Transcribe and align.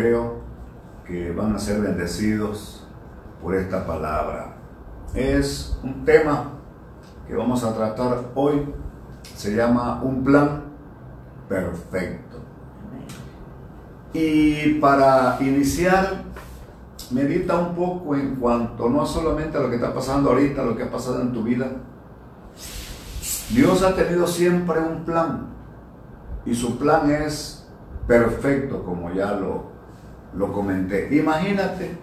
Creo 0.00 0.36
que 1.08 1.32
van 1.32 1.56
a 1.56 1.58
ser 1.58 1.80
bendecidos 1.80 2.86
por 3.42 3.56
esta 3.56 3.84
palabra. 3.84 4.54
Es 5.12 5.76
un 5.82 6.04
tema 6.04 6.52
que 7.26 7.34
vamos 7.34 7.64
a 7.64 7.74
tratar 7.74 8.30
hoy. 8.36 8.72
Se 9.34 9.56
llama 9.56 10.00
un 10.04 10.22
plan 10.22 10.62
perfecto. 11.48 12.36
Y 14.12 14.74
para 14.74 15.36
iniciar, 15.40 16.22
medita 17.10 17.58
un 17.58 17.74
poco 17.74 18.14
en 18.14 18.36
cuanto 18.36 18.88
no 18.88 19.04
solamente 19.04 19.58
a 19.58 19.62
lo 19.62 19.68
que 19.68 19.74
está 19.74 19.92
pasando 19.92 20.30
ahorita, 20.30 20.62
lo 20.62 20.76
que 20.76 20.84
ha 20.84 20.92
pasado 20.92 21.22
en 21.22 21.32
tu 21.32 21.42
vida. 21.42 21.72
Dios 23.50 23.82
ha 23.82 23.96
tenido 23.96 24.28
siempre 24.28 24.78
un 24.78 25.04
plan 25.04 25.48
y 26.46 26.54
su 26.54 26.78
plan 26.78 27.10
es 27.10 27.68
perfecto, 28.06 28.84
como 28.84 29.12
ya 29.12 29.32
lo 29.32 29.76
lo 30.34 30.52
comenté. 30.52 31.08
Imagínate, 31.14 31.96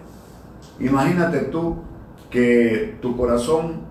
imagínate 0.79 1.39
tú 1.39 1.77
que 2.29 2.97
tu 3.01 3.15
corazón 3.15 3.81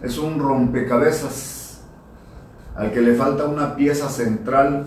es 0.00 0.18
un 0.18 0.38
rompecabezas 0.38 1.82
al 2.74 2.90
que 2.92 3.00
le 3.00 3.14
falta 3.14 3.46
una 3.46 3.76
pieza 3.76 4.08
central 4.08 4.86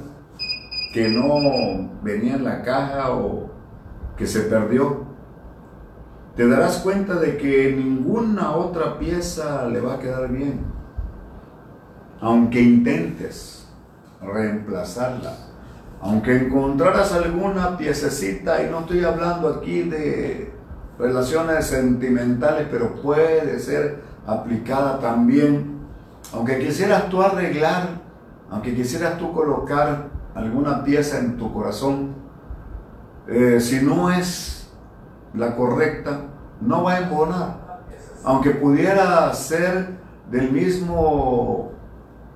que 0.94 1.10
no 1.10 1.90
venía 2.02 2.36
en 2.36 2.44
la 2.44 2.64
caja 2.64 3.12
o 3.12 3.52
que 4.18 4.26
se 4.26 4.42
perdió. 4.42 5.06
Te 6.36 6.48
darás 6.48 6.80
cuenta 6.80 7.16
de 7.16 7.38
que 7.38 7.72
ninguna 7.72 8.52
otra 8.52 8.98
pieza 8.98 9.68
le 9.68 9.80
va 9.80 9.96
a 9.96 10.00
quedar 10.00 10.30
bien, 10.30 10.60
aunque 12.20 12.62
intentes 12.62 13.68
reemplazarla 14.22 15.45
aunque 16.06 16.38
encontraras 16.38 17.14
alguna 17.14 17.78
piececita, 17.78 18.62
y 18.62 18.70
no 18.70 18.82
estoy 18.82 19.04
hablando 19.04 19.50
aquí 19.50 19.82
de 19.82 20.54
relaciones 21.00 21.66
sentimentales, 21.66 22.68
pero 22.70 23.02
puede 23.02 23.58
ser 23.58 24.04
aplicada 24.28 25.00
también, 25.00 25.80
aunque 26.32 26.60
quisieras 26.60 27.10
tú 27.10 27.24
arreglar, 27.24 28.02
aunque 28.52 28.76
quisieras 28.76 29.18
tú 29.18 29.34
colocar 29.34 30.10
alguna 30.36 30.84
pieza 30.84 31.18
en 31.18 31.38
tu 31.38 31.52
corazón, 31.52 32.14
eh, 33.28 33.60
si 33.60 33.82
no 33.82 34.12
es 34.12 34.70
la 35.34 35.56
correcta, 35.56 36.20
no 36.62 36.84
va 36.84 36.94
a 36.94 37.00
embonar. 37.00 37.66
Aunque 38.24 38.52
pudiera 38.52 39.34
ser 39.34 39.98
del 40.30 40.52
mismo, 40.52 41.72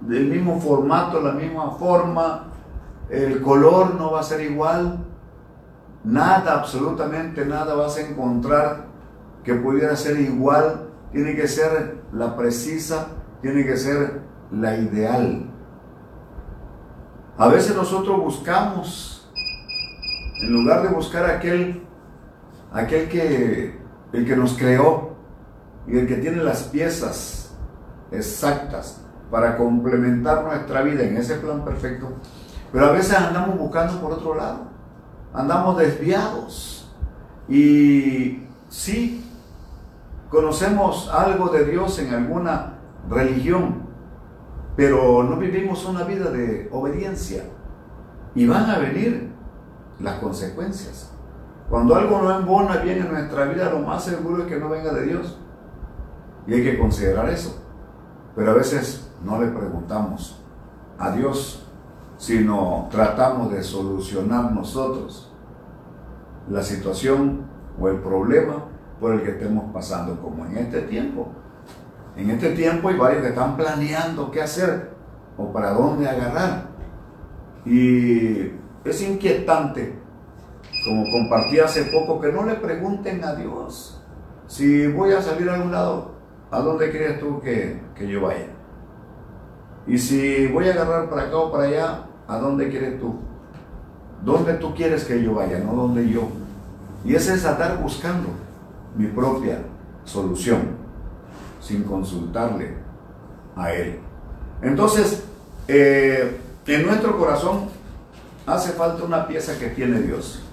del 0.01 0.25
mismo 0.25 0.59
formato, 0.59 1.21
la 1.21 1.33
misma 1.33 1.69
forma, 1.71 2.49
el 3.09 3.41
color 3.41 3.95
no 3.95 4.11
va 4.11 4.19
a 4.19 4.23
ser 4.23 4.41
igual, 4.41 5.05
nada, 6.03 6.59
absolutamente 6.59 7.45
nada 7.45 7.75
vas 7.75 7.97
a 7.97 8.01
encontrar 8.01 8.85
que 9.43 9.55
pudiera 9.55 9.95
ser 9.95 10.19
igual, 10.19 10.89
tiene 11.11 11.35
que 11.35 11.47
ser 11.47 12.01
la 12.13 12.35
precisa, 12.35 13.07
tiene 13.41 13.65
que 13.65 13.77
ser 13.77 14.21
la 14.51 14.77
ideal. 14.77 15.45
A 17.37 17.47
veces 17.47 17.75
nosotros 17.75 18.19
buscamos, 18.19 19.31
en 20.41 20.51
lugar 20.53 20.83
de 20.83 20.89
buscar 20.89 21.25
aquel, 21.25 21.83
aquel 22.71 23.09
que, 23.09 23.79
el 24.11 24.25
que 24.25 24.35
nos 24.35 24.57
creó 24.57 25.15
y 25.87 25.97
el 25.97 26.07
que 26.07 26.15
tiene 26.15 26.43
las 26.43 26.63
piezas 26.63 27.55
exactas 28.11 29.01
para 29.31 29.57
complementar 29.57 30.43
nuestra 30.43 30.81
vida 30.81 31.03
en 31.03 31.17
ese 31.17 31.35
plan 31.35 31.63
perfecto, 31.63 32.09
pero 32.71 32.85
a 32.87 32.91
veces 32.91 33.17
andamos 33.17 33.57
buscando 33.57 33.99
por 33.99 34.13
otro 34.13 34.35
lado. 34.35 34.59
Andamos 35.33 35.77
desviados. 35.77 36.91
Y 37.47 38.47
sí, 38.69 39.25
conocemos 40.29 41.09
algo 41.11 41.49
de 41.49 41.65
Dios 41.65 41.97
en 41.99 42.13
alguna 42.13 42.79
religión, 43.09 43.87
pero 44.75 45.23
no 45.23 45.37
vivimos 45.37 45.85
una 45.85 46.03
vida 46.03 46.29
de 46.29 46.69
obediencia. 46.71 47.43
Y 48.35 48.45
van 48.45 48.69
a 48.69 48.77
venir 48.77 49.31
las 49.99 50.19
consecuencias. 50.19 51.11
Cuando 51.69 51.95
algo 51.95 52.21
no 52.21 52.35
embona 52.35 52.77
bien 52.77 52.99
en 52.99 53.11
nuestra 53.11 53.45
vida, 53.45 53.71
lo 53.71 53.79
más 53.79 54.03
seguro 54.03 54.43
es 54.43 54.47
que 54.47 54.59
no 54.59 54.69
venga 54.69 54.93
de 54.93 55.05
Dios. 55.05 55.39
Y 56.45 56.53
hay 56.53 56.63
que 56.63 56.79
considerar 56.79 57.29
eso. 57.29 57.63
Pero 58.35 58.51
a 58.51 58.55
veces 58.55 59.11
no 59.23 59.41
le 59.41 59.47
preguntamos 59.47 60.43
a 60.97 61.11
Dios 61.11 61.68
sino 62.19 62.89
tratamos 62.91 63.49
de 63.49 63.63
solucionar 63.63 64.51
nosotros 64.51 65.31
la 66.49 66.61
situación 66.61 67.45
o 67.79 67.87
el 67.87 67.99
problema 68.01 68.65
por 68.99 69.13
el 69.13 69.23
que 69.23 69.31
estemos 69.31 69.71
pasando, 69.73 70.19
como 70.21 70.45
en 70.45 70.57
este 70.57 70.81
tiempo. 70.81 71.29
En 72.17 72.29
este 72.29 72.51
tiempo 72.51 72.89
hay 72.89 72.97
varios 72.97 73.21
que 73.21 73.29
están 73.29 73.55
planeando 73.55 74.29
qué 74.29 74.41
hacer 74.41 74.91
o 75.37 75.53
para 75.53 75.71
dónde 75.71 76.09
agarrar. 76.09 76.67
Y 77.65 78.51
es 78.83 79.01
inquietante, 79.01 79.97
como 80.85 81.03
compartí 81.11 81.59
hace 81.59 81.85
poco, 81.85 82.19
que 82.19 82.33
no 82.33 82.43
le 82.43 82.55
pregunten 82.55 83.23
a 83.23 83.33
Dios 83.33 84.03
si 84.45 84.87
voy 84.87 85.13
a 85.13 85.21
salir 85.21 85.49
a 85.49 85.53
algún 85.53 85.71
lado, 85.71 86.15
¿a 86.51 86.59
dónde 86.59 86.91
crees 86.91 87.19
tú 87.19 87.39
que, 87.39 87.79
que 87.95 88.07
yo 88.07 88.23
vaya? 88.23 88.58
Y 89.89 89.97
si 89.97 90.47
voy 90.47 90.69
a 90.69 90.71
agarrar 90.71 91.09
para 91.09 91.23
acá 91.23 91.37
o 91.37 91.51
para 91.51 91.63
allá, 91.65 92.05
¿A 92.29 92.37
dónde 92.37 92.69
quieres 92.69 92.99
tú? 92.99 93.15
¿Dónde 94.23 94.53
tú 94.53 94.75
quieres 94.75 95.03
que 95.03 95.21
yo 95.21 95.33
vaya? 95.33 95.57
No 95.59 95.73
donde 95.73 96.07
yo. 96.07 96.29
Y 97.03 97.15
ese 97.15 97.33
es 97.33 97.43
estar 97.43 97.81
buscando 97.81 98.29
mi 98.95 99.07
propia 99.07 99.63
solución 100.05 100.77
sin 101.59 101.83
consultarle 101.83 102.75
a 103.55 103.73
Él. 103.73 103.99
Entonces, 104.61 105.23
eh, 105.67 106.39
en 106.67 106.85
nuestro 106.85 107.17
corazón 107.17 107.69
hace 108.45 108.73
falta 108.73 109.03
una 109.03 109.27
pieza 109.27 109.57
que 109.57 109.69
tiene 109.69 109.99
Dios. 110.01 110.43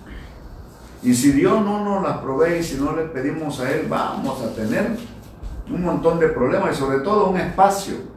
Y 1.02 1.12
si 1.12 1.32
Dios 1.32 1.62
no 1.62 1.84
nos 1.84 2.02
la 2.02 2.22
provee 2.22 2.60
y 2.60 2.62
si 2.62 2.80
no 2.80 2.96
le 2.96 3.02
pedimos 3.02 3.60
a 3.60 3.70
Él, 3.70 3.86
vamos 3.86 4.40
a 4.42 4.54
tener 4.54 4.96
un 5.68 5.84
montón 5.84 6.18
de 6.18 6.28
problemas 6.28 6.74
y 6.74 6.78
sobre 6.78 7.00
todo 7.00 7.28
un 7.28 7.36
espacio. 7.36 8.15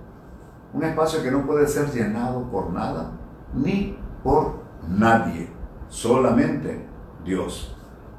Un 0.73 0.83
espacio 0.83 1.23
que 1.23 1.31
no 1.31 1.45
puede 1.45 1.67
ser 1.67 1.91
llenado 1.91 2.43
por 2.51 2.71
nada 2.71 3.11
ni 3.53 3.97
por 4.23 4.59
nadie, 4.87 5.49
solamente 5.87 6.85
Dios. 7.23 7.75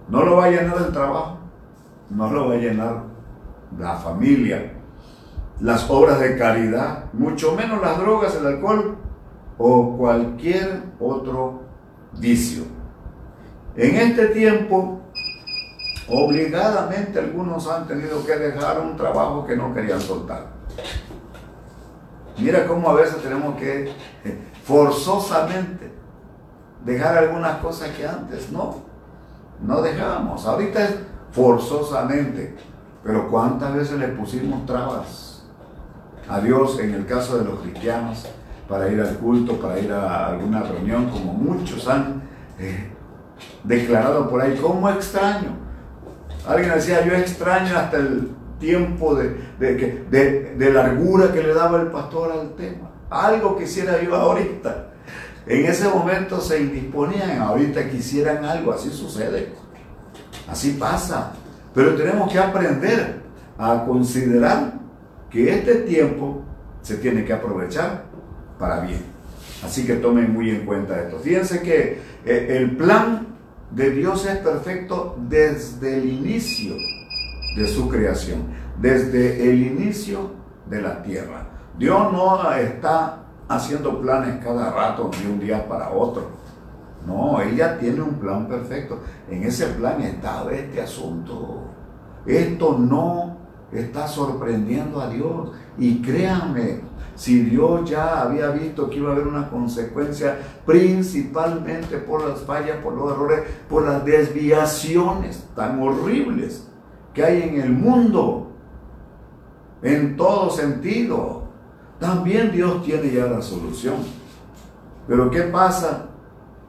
No 0.08 0.24
lo 0.24 0.36
va 0.36 0.46
a 0.46 0.50
llenar 0.50 0.76
el 0.78 0.92
trabajo, 0.92 1.38
no 2.10 2.30
lo 2.30 2.48
va 2.48 2.54
a 2.54 2.58
llenar 2.58 3.04
la 3.78 3.94
familia, 3.96 4.72
las 5.60 5.88
obras 5.88 6.18
de 6.20 6.36
caridad, 6.36 7.04
mucho 7.12 7.54
menos 7.54 7.80
las 7.80 7.98
drogas, 7.98 8.34
el 8.34 8.46
alcohol 8.46 8.96
o 9.58 9.96
cualquier 9.96 10.82
otro 10.98 11.60
vicio. 12.18 12.64
En 13.76 13.96
este 13.96 14.28
tiempo, 14.28 15.00
obligadamente 16.08 17.18
algunos 17.18 17.68
han 17.68 17.86
tenido 17.86 18.24
que 18.26 18.36
dejar 18.36 18.80
un 18.80 18.96
trabajo 18.96 19.46
que 19.46 19.56
no 19.56 19.72
querían 19.72 20.00
soltar. 20.00 20.48
Mira 22.38 22.66
cómo 22.66 22.90
a 22.90 22.94
veces 22.94 23.22
tenemos 23.22 23.56
que 23.56 23.92
forzosamente 24.64 25.90
dejar 26.84 27.18
algunas 27.18 27.58
cosas 27.58 27.90
que 27.90 28.06
antes 28.06 28.50
no, 28.50 28.76
no 29.60 29.82
dejábamos. 29.82 30.46
Ahorita 30.46 30.84
es 30.84 30.94
forzosamente, 31.32 32.56
pero 33.02 33.28
¿cuántas 33.28 33.74
veces 33.74 33.98
le 33.98 34.08
pusimos 34.08 34.64
trabas 34.66 35.44
a 36.28 36.40
Dios 36.40 36.78
en 36.78 36.94
el 36.94 37.06
caso 37.06 37.38
de 37.38 37.44
los 37.44 37.60
cristianos 37.60 38.26
para 38.68 38.88
ir 38.88 39.00
al 39.00 39.16
culto, 39.16 39.54
para 39.60 39.78
ir 39.78 39.92
a 39.92 40.28
alguna 40.28 40.62
reunión, 40.62 41.10
como 41.10 41.32
muchos 41.32 41.88
han 41.88 42.22
eh, 42.58 42.90
declarado 43.64 44.28
por 44.30 44.40
ahí, 44.40 44.56
como 44.56 44.88
extraño? 44.88 45.58
Alguien 46.46 46.72
decía, 46.74 47.04
yo 47.04 47.12
extraño 47.14 47.76
hasta 47.76 47.98
el 47.98 48.30
tiempo 48.60 49.16
de, 49.16 49.36
de, 49.58 50.54
de 50.56 50.72
largura 50.72 51.32
que 51.32 51.42
le 51.42 51.52
daba 51.52 51.80
el 51.80 51.88
pastor 51.88 52.30
al 52.30 52.54
tema 52.54 52.90
algo 53.10 53.58
quisiera 53.58 54.00
yo 54.02 54.14
ahorita. 54.14 54.86
En 55.46 55.66
ese 55.66 55.88
momento 55.88 56.40
se 56.40 56.60
indisponían, 56.60 57.42
ahorita 57.42 57.90
quisieran 57.90 58.44
algo, 58.44 58.72
así 58.72 58.90
sucede. 58.90 59.48
Así 60.48 60.72
pasa. 60.72 61.32
Pero 61.74 61.96
tenemos 61.96 62.32
que 62.32 62.38
aprender 62.38 63.20
a 63.58 63.84
considerar 63.84 64.74
que 65.28 65.52
este 65.52 65.74
tiempo 65.76 66.42
se 66.82 66.96
tiene 66.96 67.24
que 67.24 67.32
aprovechar 67.32 68.04
para 68.58 68.80
bien. 68.80 69.02
Así 69.64 69.84
que 69.86 69.94
tomen 69.94 70.32
muy 70.32 70.50
en 70.50 70.64
cuenta 70.64 71.00
esto. 71.00 71.18
Fíjense 71.18 71.60
que 71.62 72.00
eh, 72.24 72.46
el 72.50 72.76
plan 72.76 73.26
de 73.70 73.90
Dios 73.90 74.24
es 74.26 74.38
perfecto 74.38 75.16
desde 75.28 75.98
el 75.98 76.08
inicio 76.08 76.74
de 77.54 77.66
su 77.66 77.88
creación, 77.88 78.44
desde 78.80 79.50
el 79.50 79.62
inicio 79.62 80.30
de 80.68 80.82
la 80.82 81.02
tierra. 81.02 81.46
Dios 81.78 82.12
no 82.12 82.52
está 82.52 83.24
haciendo 83.48 84.00
planes 84.00 84.42
cada 84.44 84.70
rato 84.70 85.10
de 85.20 85.30
un 85.30 85.40
día 85.40 85.68
para 85.68 85.90
otro. 85.90 86.28
No, 87.06 87.40
Él 87.40 87.56
ya 87.56 87.78
tiene 87.78 88.00
un 88.02 88.14
plan 88.14 88.46
perfecto. 88.46 89.00
En 89.28 89.42
ese 89.42 89.66
plan 89.66 90.00
estaba 90.02 90.52
este 90.52 90.80
asunto. 90.80 91.62
Esto 92.26 92.76
no 92.78 93.36
está 93.72 94.06
sorprendiendo 94.06 95.00
a 95.00 95.08
Dios. 95.08 95.50
Y 95.78 96.02
créanme, 96.02 96.82
si 97.16 97.42
Dios 97.42 97.88
ya 97.88 98.20
había 98.20 98.50
visto 98.50 98.88
que 98.88 98.98
iba 98.98 99.10
a 99.10 99.12
haber 99.12 99.26
una 99.26 99.48
consecuencia, 99.48 100.38
principalmente 100.66 101.96
por 101.98 102.26
las 102.28 102.40
fallas, 102.40 102.76
por 102.82 102.94
los 102.94 103.10
errores, 103.10 103.42
por 103.68 103.84
las 103.84 104.04
desviaciones 104.04 105.48
tan 105.56 105.82
horribles 105.82 106.69
que 107.14 107.24
hay 107.24 107.42
en 107.42 107.60
el 107.60 107.70
mundo, 107.70 108.48
en 109.82 110.16
todo 110.16 110.50
sentido, 110.50 111.44
también 111.98 112.52
Dios 112.52 112.82
tiene 112.82 113.10
ya 113.10 113.26
la 113.26 113.42
solución. 113.42 113.96
Pero 115.06 115.30
¿qué 115.30 115.42
pasa 115.42 116.06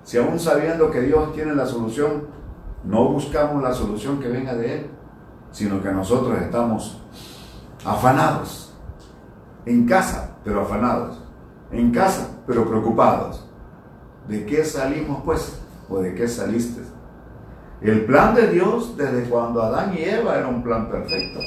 si 0.04 0.18
aún 0.18 0.40
sabiendo 0.40 0.90
que 0.90 1.02
Dios 1.02 1.34
tiene 1.34 1.54
la 1.54 1.66
solución, 1.66 2.28
no 2.84 3.10
buscamos 3.10 3.62
la 3.62 3.74
solución 3.74 4.20
que 4.20 4.28
venga 4.28 4.56
de 4.56 4.80
Él, 4.80 4.90
sino 5.52 5.82
que 5.82 5.92
nosotros 5.92 6.40
estamos 6.42 7.02
afanados, 7.86 8.74
en 9.66 9.86
casa, 9.86 10.38
pero 10.44 10.62
afanados, 10.62 11.22
en 11.72 11.92
casa, 11.92 12.40
pero 12.48 12.68
preocupados. 12.68 13.48
¿De 14.28 14.46
qué 14.46 14.66
salimos 14.66 15.22
pues? 15.24 15.60
¿O 15.90 16.00
de 16.00 16.16
qué 16.16 16.28
saliste? 16.28 16.82
El 17.82 18.06
plan 18.06 18.36
de 18.36 18.48
Dios 18.48 18.96
desde 18.96 19.24
cuando 19.24 19.64
Adán 19.64 19.96
y 19.98 20.04
Eva 20.04 20.38
era 20.38 20.48
un 20.48 20.62
plan 20.62 20.88
perfecto. 20.88 21.40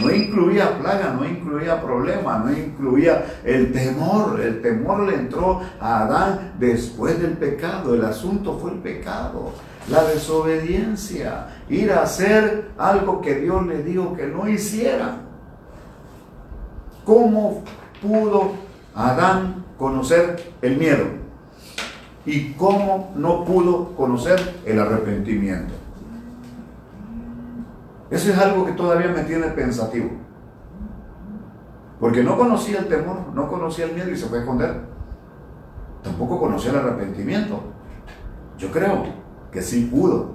No 0.00 0.10
incluía 0.10 0.78
plaga, 0.78 1.12
no 1.12 1.24
incluía 1.24 1.82
problema, 1.82 2.38
no 2.38 2.52
incluía 2.52 3.40
el 3.44 3.72
temor. 3.72 4.40
El 4.40 4.62
temor 4.62 5.00
le 5.00 5.14
entró 5.16 5.60
a 5.80 6.04
Adán 6.04 6.54
después 6.60 7.20
del 7.20 7.32
pecado. 7.32 7.94
El 7.94 8.04
asunto 8.04 8.56
fue 8.58 8.72
el 8.72 8.78
pecado, 8.78 9.52
la 9.88 10.04
desobediencia, 10.04 11.48
ir 11.68 11.92
a 11.92 12.02
hacer 12.02 12.70
algo 12.78 13.20
que 13.20 13.36
Dios 13.36 13.66
le 13.66 13.82
dijo 13.82 14.14
que 14.14 14.28
no 14.28 14.48
hiciera. 14.48 15.22
¿Cómo 17.04 17.64
pudo 18.00 18.52
Adán 18.94 19.64
conocer 19.76 20.52
el 20.62 20.76
miedo? 20.76 21.23
¿Y 22.26 22.52
cómo 22.54 23.12
no 23.16 23.44
pudo 23.44 23.94
conocer 23.94 24.60
el 24.64 24.80
arrepentimiento? 24.80 25.74
Eso 28.10 28.30
es 28.30 28.38
algo 28.38 28.64
que 28.64 28.72
todavía 28.72 29.08
me 29.08 29.24
tiene 29.24 29.48
pensativo. 29.48 30.10
Porque 32.00 32.22
no 32.22 32.36
conocía 32.36 32.80
el 32.80 32.88
temor, 32.88 33.28
no 33.34 33.48
conocía 33.48 33.86
el 33.86 33.94
miedo 33.94 34.10
y 34.10 34.16
se 34.16 34.26
fue 34.26 34.38
a 34.38 34.40
esconder. 34.42 34.80
Tampoco 36.02 36.38
conocía 36.38 36.70
el 36.70 36.78
arrepentimiento. 36.78 37.60
Yo 38.58 38.70
creo 38.70 39.04
que 39.50 39.62
sí 39.62 39.88
pudo, 39.92 40.34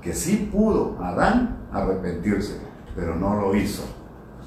que 0.00 0.12
sí 0.12 0.48
pudo 0.52 0.96
Adán 1.02 1.58
arrepentirse, 1.72 2.60
pero 2.94 3.16
no 3.16 3.40
lo 3.40 3.54
hizo. 3.54 3.84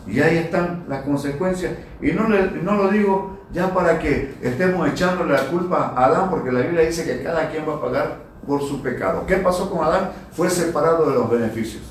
Y 0.07 0.19
ahí 0.19 0.37
están 0.37 0.85
las 0.87 1.03
consecuencias. 1.03 1.73
Y 2.01 2.11
no, 2.11 2.27
no 2.27 2.75
lo 2.75 2.89
digo 2.89 3.40
ya 3.53 3.73
para 3.73 3.99
que 3.99 4.35
estemos 4.41 4.87
echándole 4.87 5.33
la 5.33 5.47
culpa 5.47 5.93
a 5.95 6.05
Adán, 6.05 6.29
porque 6.29 6.51
la 6.51 6.61
Biblia 6.61 6.81
dice 6.81 7.03
que 7.03 7.23
cada 7.23 7.49
quien 7.49 7.67
va 7.67 7.75
a 7.75 7.81
pagar 7.81 8.17
por 8.45 8.61
su 8.61 8.81
pecado. 8.81 9.25
¿Qué 9.25 9.37
pasó 9.37 9.69
con 9.69 9.83
Adán? 9.83 10.11
Fue 10.31 10.49
separado 10.49 11.09
de 11.09 11.15
los 11.15 11.29
beneficios 11.29 11.83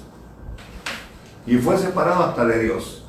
y 1.47 1.57
fue 1.59 1.77
separado 1.77 2.25
hasta 2.25 2.45
de 2.45 2.63
Dios. 2.63 3.05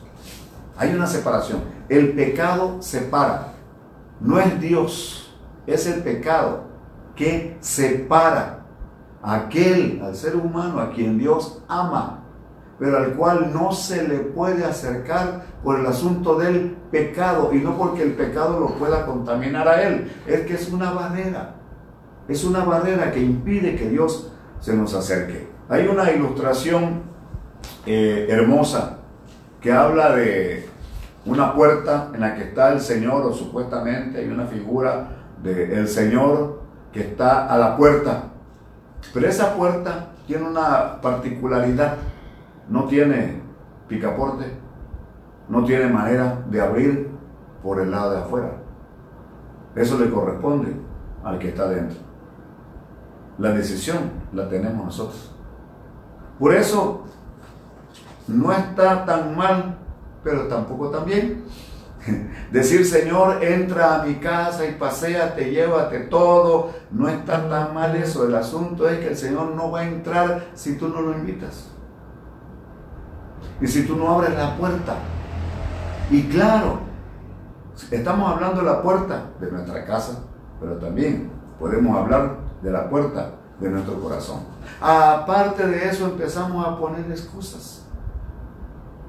Hay 0.78 0.94
una 0.94 1.06
separación. 1.06 1.62
El 1.90 2.14
pecado 2.14 2.82
separa. 2.82 3.54
No 4.20 4.40
es 4.40 4.60
Dios, 4.60 5.34
es 5.68 5.88
el 5.88 6.02
pecado 6.02 6.64
que 7.16 7.58
separa 7.60 8.66
a 9.22 9.36
aquel, 9.36 10.02
al 10.04 10.16
ser 10.16 10.36
humano, 10.36 10.80
a 10.80 10.92
quien 10.92 11.18
Dios 11.18 11.62
ama, 11.68 12.21
pero 12.82 12.98
al 12.98 13.14
cual 13.14 13.52
no 13.54 13.72
se 13.72 14.08
le 14.08 14.18
puede 14.18 14.66
acercar 14.66 15.44
por 15.64 15.80
el 15.80 15.86
asunto 15.86 16.40
del 16.40 16.76
pecado 16.90 17.54
y 17.54 17.60
no 17.60 17.78
porque 17.78 18.02
el 18.02 18.14
pecado 18.14 18.60
lo 18.60 18.70
pueda 18.70 19.06
contaminar 19.06 19.68
a 19.68 19.84
él. 19.84 20.12
Es 20.26 20.48
que 20.48 20.56
es 20.56 20.68
una 20.72 20.90
barrera. 20.90 21.58
Es 22.28 22.44
una 22.44 22.64
barrera 22.64 23.12
que 23.12 23.20
impide 23.20 23.76
que 23.76 23.88
Dios 23.88 24.32
se 24.60 24.76
nos 24.76 24.96
acerque. 24.96 25.48
Hay 25.70 25.88
una 25.88 26.12
ilustración 26.12 27.04
eh, 27.86 28.26
hermosa 28.28 28.98
que 29.62 29.72
habla 29.72 30.16
de 30.16 30.68
una 31.28 31.54
puerta 31.54 32.10
en 32.16 32.22
la 32.22 32.34
que 32.34 32.46
está 32.46 32.74
el 32.74 32.82
Señor, 32.82 33.28
o 33.28 33.32
supuestamente 33.32 34.18
hay 34.18 34.28
una 34.28 34.48
figura 34.48 35.08
del 35.44 35.88
Señor 35.88 36.64
que 36.92 37.02
está 37.02 37.46
a 37.46 37.60
la 37.60 37.78
puerta. 37.78 38.24
Pero 39.14 39.28
esa 39.28 39.54
puerta 39.54 40.08
tiene 40.26 40.48
una 40.48 41.00
particularidad, 41.00 41.98
no 42.72 42.86
tiene 42.86 43.42
picaporte, 43.90 44.46
no 45.50 45.66
tiene 45.66 45.88
manera 45.88 46.42
de 46.50 46.62
abrir 46.62 47.12
por 47.62 47.82
el 47.82 47.92
lado 47.92 48.12
de 48.12 48.18
afuera. 48.20 48.54
Eso 49.76 50.00
le 50.00 50.10
corresponde 50.10 50.74
al 51.22 51.38
que 51.38 51.50
está 51.50 51.68
dentro. 51.68 52.00
La 53.38 53.52
decisión 53.52 54.12
la 54.32 54.48
tenemos 54.48 54.86
nosotros. 54.86 55.36
Por 56.40 56.54
eso 56.54 57.04
no 58.30 58.54
está 58.54 59.06
tan 59.06 59.36
mal, 59.36 59.78
pero 60.24 60.48
tampoco 60.48 60.90
tan 60.90 61.04
bien. 61.04 61.44
Decir, 62.52 62.86
Señor, 62.86 63.44
entra 63.44 64.02
a 64.02 64.06
mi 64.06 64.16
casa 64.16 64.66
y 64.66 64.76
paséate, 64.76 65.52
llévate 65.52 66.00
todo, 66.00 66.72
no 66.90 67.10
está 67.10 67.50
tan 67.50 67.74
mal 67.74 67.98
eso. 67.98 68.26
El 68.26 68.34
asunto 68.34 68.88
es 68.88 69.00
que 69.00 69.10
el 69.10 69.18
Señor 69.18 69.56
no 69.56 69.72
va 69.72 69.82
a 69.82 69.88
entrar 69.88 70.52
si 70.54 70.78
tú 70.78 70.88
no 70.88 71.02
lo 71.02 71.12
invitas. 71.12 71.71
Y 73.62 73.68
si 73.68 73.86
tú 73.86 73.96
no 73.96 74.10
abres 74.10 74.34
la 74.34 74.58
puerta. 74.58 74.96
Y 76.10 76.24
claro, 76.24 76.80
estamos 77.90 78.34
hablando 78.34 78.62
de 78.62 78.68
la 78.68 78.82
puerta 78.82 79.30
de 79.40 79.52
nuestra 79.52 79.86
casa, 79.86 80.24
pero 80.60 80.78
también 80.78 81.32
podemos 81.60 81.96
hablar 81.96 82.38
de 82.62 82.72
la 82.72 82.90
puerta 82.90 83.36
de 83.60 83.70
nuestro 83.70 84.02
corazón. 84.02 84.40
Aparte 84.82 85.66
de 85.68 85.88
eso 85.88 86.06
empezamos 86.06 86.66
a 86.66 86.78
poner 86.78 87.10
excusas. 87.10 87.86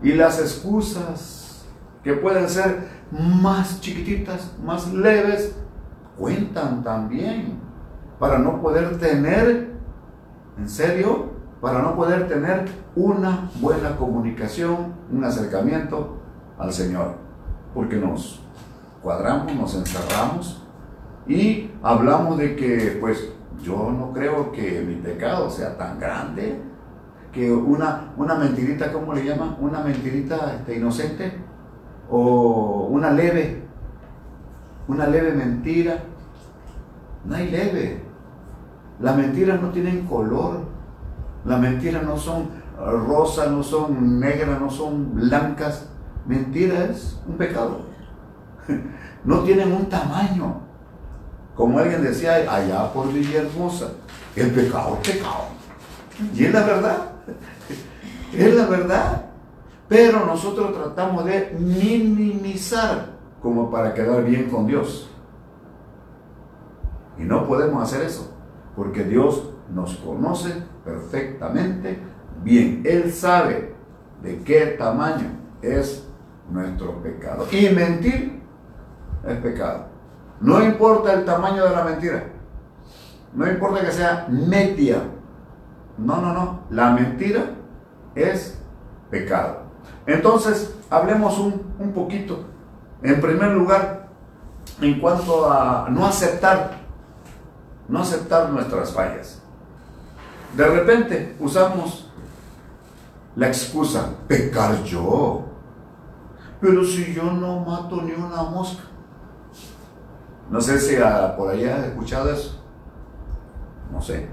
Y 0.03 0.13
las 0.13 0.39
excusas 0.39 1.65
que 2.05 2.13
pueden 2.15 2.49
ser 2.49 2.89
más 3.11 3.81
chiquititas, 3.81 4.53
más 4.63 4.93
leves, 4.93 5.55
cuentan 6.19 6.83
también 6.83 7.59
para 8.19 8.39
no 8.39 8.61
poder 8.61 8.99
tener, 8.99 9.73
en 10.59 10.69
serio, 10.69 11.32
para 11.63 11.81
no 11.81 11.95
poder 11.95 12.27
tener 12.27 12.65
una 12.97 13.49
buena 13.61 13.97
comunicación, 13.97 14.95
un 15.13 15.25
acercamiento 15.25 16.19
al 16.59 16.73
Señor. 16.73 17.15
Porque 17.73 17.97
nos 17.97 18.43
cuadramos, 19.01 19.55
nos 19.55 19.73
encerramos 19.77 20.61
y 21.29 21.71
hablamos 21.81 22.37
de 22.37 22.57
que, 22.57 22.99
pues, 23.01 23.33
yo 23.63 23.93
no 23.97 24.13
creo 24.13 24.51
que 24.51 24.83
mi 24.83 24.97
pecado 24.97 25.49
sea 25.49 25.79
tan 25.79 26.01
grande 26.01 26.61
que 27.31 27.53
una, 27.53 28.13
una 28.17 28.35
mentirita, 28.35 28.93
¿cómo 28.93 29.15
le 29.15 29.25
llaman? 29.25 29.57
Una 29.61 29.83
mentirita 29.83 30.57
este, 30.57 30.79
inocente 30.79 31.33
o 32.11 32.89
una 32.91 33.13
leve, 33.13 33.63
una 34.89 35.07
leve 35.07 35.31
mentira. 35.33 36.03
No 37.25 37.37
hay 37.37 37.53
leve. 37.53 38.03
Las 38.99 39.17
mentiras 39.17 39.63
no 39.63 39.71
tienen 39.71 40.07
color. 40.07 40.72
Las 41.45 41.61
mentiras 41.61 42.03
no 42.05 42.17
son 42.17 42.49
rosas, 42.79 43.51
no 43.51 43.63
son 43.63 44.21
negras, 44.21 44.61
no 44.61 44.71
son 44.71 45.15
blancas. 45.15 45.89
Mentira 46.27 46.85
es 46.85 47.21
un 47.27 47.37
pecado. 47.37 47.81
No 49.25 49.39
tienen 49.45 49.71
un 49.71 49.89
tamaño. 49.89 50.63
Como 51.55 51.79
alguien 51.79 52.03
decía 52.03 52.39
allá 52.53 52.93
por 52.93 53.13
Villahermosa, 53.13 53.93
el 54.35 54.51
pecado 54.51 54.99
es 55.01 55.13
pecado. 55.13 55.45
Y 56.35 56.47
es 56.47 56.53
la 56.53 56.65
verdad. 56.65 56.99
Es 58.33 58.55
la 58.55 58.67
verdad. 58.67 59.27
Pero 59.89 60.27
nosotros 60.27 60.73
tratamos 60.75 61.25
de 61.27 61.55
minimizar 61.57 63.13
como 63.43 63.71
para 63.71 63.93
quedar 63.93 64.25
bien 64.25 64.49
con 64.49 64.67
Dios. 64.67 65.11
Y 67.19 67.23
no 67.23 67.47
podemos 67.47 67.83
hacer 67.83 68.07
eso, 68.07 68.33
porque 68.75 69.05
Dios 69.05 69.51
nos 69.73 69.97
conoce 69.99 70.65
perfectamente 70.85 71.99
bien. 72.43 72.83
Él 72.85 73.13
sabe 73.13 73.75
de 74.23 74.43
qué 74.43 74.67
tamaño 74.79 75.29
es 75.63 76.07
nuestro 76.51 77.03
pecado. 77.03 77.47
Y 77.51 77.69
mentir 77.71 78.43
es 79.27 79.37
pecado. 79.39 79.87
No 80.41 80.63
importa 80.63 81.13
el 81.13 81.25
tamaño 81.25 81.65
de 81.65 81.71
la 81.71 81.85
mentira. 81.85 82.25
No 83.35 83.49
importa 83.49 83.85
que 83.85 83.93
sea 83.93 84.27
media. 84.29 85.03
No, 85.97 86.21
no, 86.21 86.33
no. 86.33 86.61
La 86.71 86.91
mentira 86.91 87.45
es 88.15 88.59
pecado. 89.11 89.63
Entonces, 90.07 90.75
hablemos 90.91 91.39
un, 91.39 91.75
un 91.79 91.93
poquito. 91.93 92.45
En 93.03 93.21
primer 93.21 93.53
lugar, 93.53 94.09
en 94.81 95.01
cuanto 95.01 95.51
a 95.51 95.89
no 95.91 96.07
aceptar 96.07 96.83
no 97.89 98.01
aceptar 98.01 98.51
nuestras 98.51 98.93
fallas. 98.93 99.42
De 100.57 100.67
repente 100.67 101.37
usamos 101.41 102.11
la 103.37 103.49
excusa, 103.49 104.11
pecar 104.29 104.83
yo. 104.85 105.45
Pero 106.61 106.85
si 106.85 107.15
yo 107.15 107.25
no 107.25 107.61
mato 107.61 108.03
ni 108.03 108.13
una 108.13 108.43
mosca. 108.43 108.83
No 110.51 110.61
sé 110.61 110.79
si 110.79 110.97
por 111.37 111.51
allá 111.51 111.77
has 111.77 111.87
escuchado 111.87 112.31
eso. 112.31 112.63
No 113.91 114.01
sé. 114.01 114.29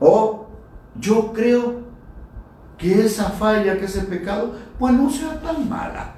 O 0.00 0.46
yo 0.98 1.32
creo 1.32 1.80
que 2.78 3.04
esa 3.04 3.24
falla, 3.24 3.78
que 3.78 3.84
ese 3.84 4.02
pecado, 4.02 4.54
pues 4.78 4.94
no 4.94 5.10
sea 5.10 5.38
tan 5.40 5.68
mala. 5.68 6.14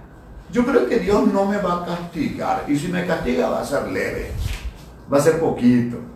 Yo 0.52 0.64
creo 0.64 0.86
que 0.86 1.00
Dios 1.00 1.26
no 1.32 1.46
me 1.46 1.58
va 1.58 1.82
a 1.82 1.84
castigar. 1.84 2.64
Y 2.68 2.78
si 2.78 2.88
me 2.88 3.04
castiga 3.06 3.48
va 3.48 3.60
a 3.60 3.64
ser 3.64 3.88
leve. 3.88 4.30
Va 5.12 5.18
a 5.18 5.20
ser 5.20 5.40
poquito. 5.40 6.11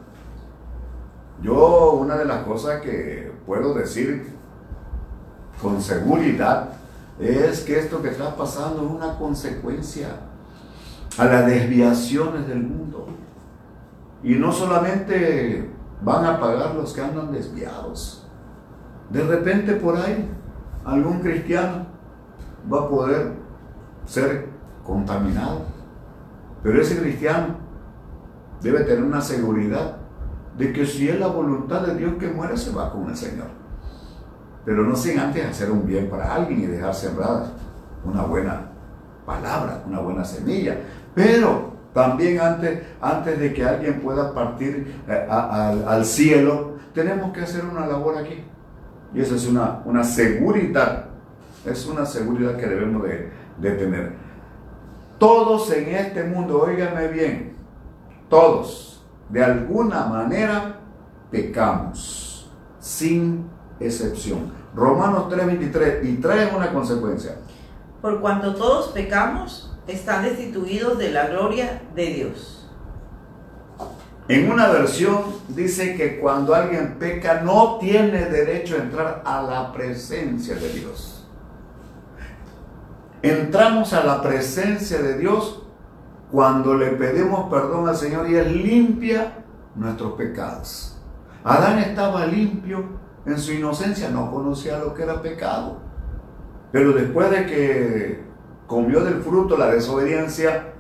Yo 1.42 1.92
una 1.92 2.16
de 2.16 2.24
las 2.24 2.44
cosas 2.44 2.80
que 2.80 3.32
puedo 3.46 3.74
decir 3.74 4.34
con 5.60 5.80
seguridad 5.80 6.70
es 7.18 7.60
que 7.60 7.78
esto 7.78 8.02
que 8.02 8.10
está 8.10 8.36
pasando 8.36 8.84
es 8.84 8.90
una 8.90 9.18
consecuencia 9.18 10.08
a 11.18 11.24
las 11.24 11.46
desviaciones 11.46 12.46
del 12.48 12.62
mundo. 12.62 13.08
Y 14.22 14.34
no 14.34 14.52
solamente 14.52 15.70
van 16.02 16.24
a 16.24 16.40
pagar 16.40 16.74
los 16.74 16.92
que 16.92 17.00
andan 17.02 17.32
desviados. 17.32 18.26
De 19.10 19.22
repente 19.22 19.74
por 19.74 19.96
ahí 19.96 20.28
algún 20.84 21.20
cristiano 21.20 21.86
va 22.72 22.80
a 22.80 22.88
poder 22.88 23.32
ser 24.06 24.48
contaminado. 24.84 25.62
Pero 26.62 26.80
ese 26.80 26.98
cristiano 26.98 27.56
debe 28.62 28.80
tener 28.80 29.04
una 29.04 29.20
seguridad 29.20 29.95
de 30.56 30.72
que 30.72 30.86
si 30.86 31.08
es 31.08 31.18
la 31.18 31.26
voluntad 31.26 31.82
de 31.82 31.96
Dios 31.96 32.14
que 32.18 32.28
muere, 32.28 32.56
se 32.56 32.72
va 32.72 32.90
con 32.92 33.08
el 33.08 33.16
Señor. 33.16 33.48
Pero 34.64 34.82
no 34.82 34.96
sin 34.96 35.18
antes 35.18 35.44
hacer 35.46 35.70
un 35.70 35.86
bien 35.86 36.08
para 36.08 36.34
alguien 36.34 36.60
y 36.60 36.66
dejar 36.66 36.94
sembrada 36.94 37.52
una 38.04 38.22
buena 38.22 38.70
palabra, 39.24 39.82
una 39.86 40.00
buena 40.00 40.24
semilla. 40.24 40.76
Pero 41.14 41.72
también 41.92 42.40
antes, 42.40 42.82
antes 43.00 43.38
de 43.38 43.52
que 43.52 43.64
alguien 43.64 44.00
pueda 44.00 44.34
partir 44.34 45.00
eh, 45.08 45.26
al 45.30 46.04
cielo, 46.04 46.76
tenemos 46.94 47.32
que 47.32 47.42
hacer 47.42 47.64
una 47.64 47.86
labor 47.86 48.18
aquí. 48.18 48.44
Y 49.14 49.20
esa 49.20 49.36
es 49.36 49.46
una, 49.46 49.82
una 49.84 50.02
seguridad, 50.04 51.06
es 51.64 51.86
una 51.86 52.04
seguridad 52.04 52.56
que 52.56 52.66
debemos 52.66 53.02
de, 53.02 53.30
de 53.58 53.70
tener. 53.72 54.12
Todos 55.18 55.70
en 55.72 55.94
este 55.94 56.24
mundo, 56.24 56.62
óigame 56.62 57.08
bien, 57.08 57.54
todos, 58.28 58.95
de 59.28 59.44
alguna 59.44 60.06
manera, 60.06 60.80
pecamos, 61.30 62.50
sin 62.78 63.48
excepción. 63.80 64.52
Romanos 64.74 65.28
3:23, 65.30 66.04
y 66.04 66.16
trae 66.16 66.54
una 66.54 66.72
consecuencia. 66.72 67.36
Por 68.00 68.20
cuanto 68.20 68.54
todos 68.54 68.88
pecamos, 68.88 69.74
están 69.86 70.24
destituidos 70.24 70.98
de 70.98 71.10
la 71.10 71.26
gloria 71.28 71.82
de 71.94 72.06
Dios. 72.06 72.68
En 74.28 74.50
una 74.50 74.68
versión 74.68 75.22
dice 75.48 75.96
que 75.96 76.18
cuando 76.18 76.54
alguien 76.54 76.96
peca 76.98 77.42
no 77.42 77.78
tiene 77.78 78.24
derecho 78.26 78.74
a 78.74 78.78
entrar 78.78 79.22
a 79.24 79.42
la 79.42 79.72
presencia 79.72 80.56
de 80.56 80.68
Dios. 80.72 81.26
Entramos 83.22 83.92
a 83.92 84.04
la 84.04 84.22
presencia 84.22 85.00
de 85.00 85.18
Dios 85.18 85.62
cuando 86.30 86.74
le 86.74 86.88
pedimos 86.92 87.48
perdón 87.50 87.88
al 87.88 87.96
Señor 87.96 88.28
y 88.28 88.36
Él 88.36 88.62
limpia 88.62 89.44
nuestros 89.74 90.12
pecados. 90.12 91.00
Adán 91.44 91.78
estaba 91.78 92.26
limpio 92.26 92.84
en 93.24 93.38
su 93.38 93.52
inocencia, 93.52 94.10
no 94.10 94.30
conocía 94.30 94.78
lo 94.78 94.94
que 94.94 95.02
era 95.02 95.22
pecado. 95.22 95.78
Pero 96.72 96.92
después 96.92 97.30
de 97.30 97.46
que 97.46 98.24
comió 98.66 99.04
del 99.04 99.22
fruto 99.22 99.56
la 99.56 99.70
desobediencia, 99.70 100.72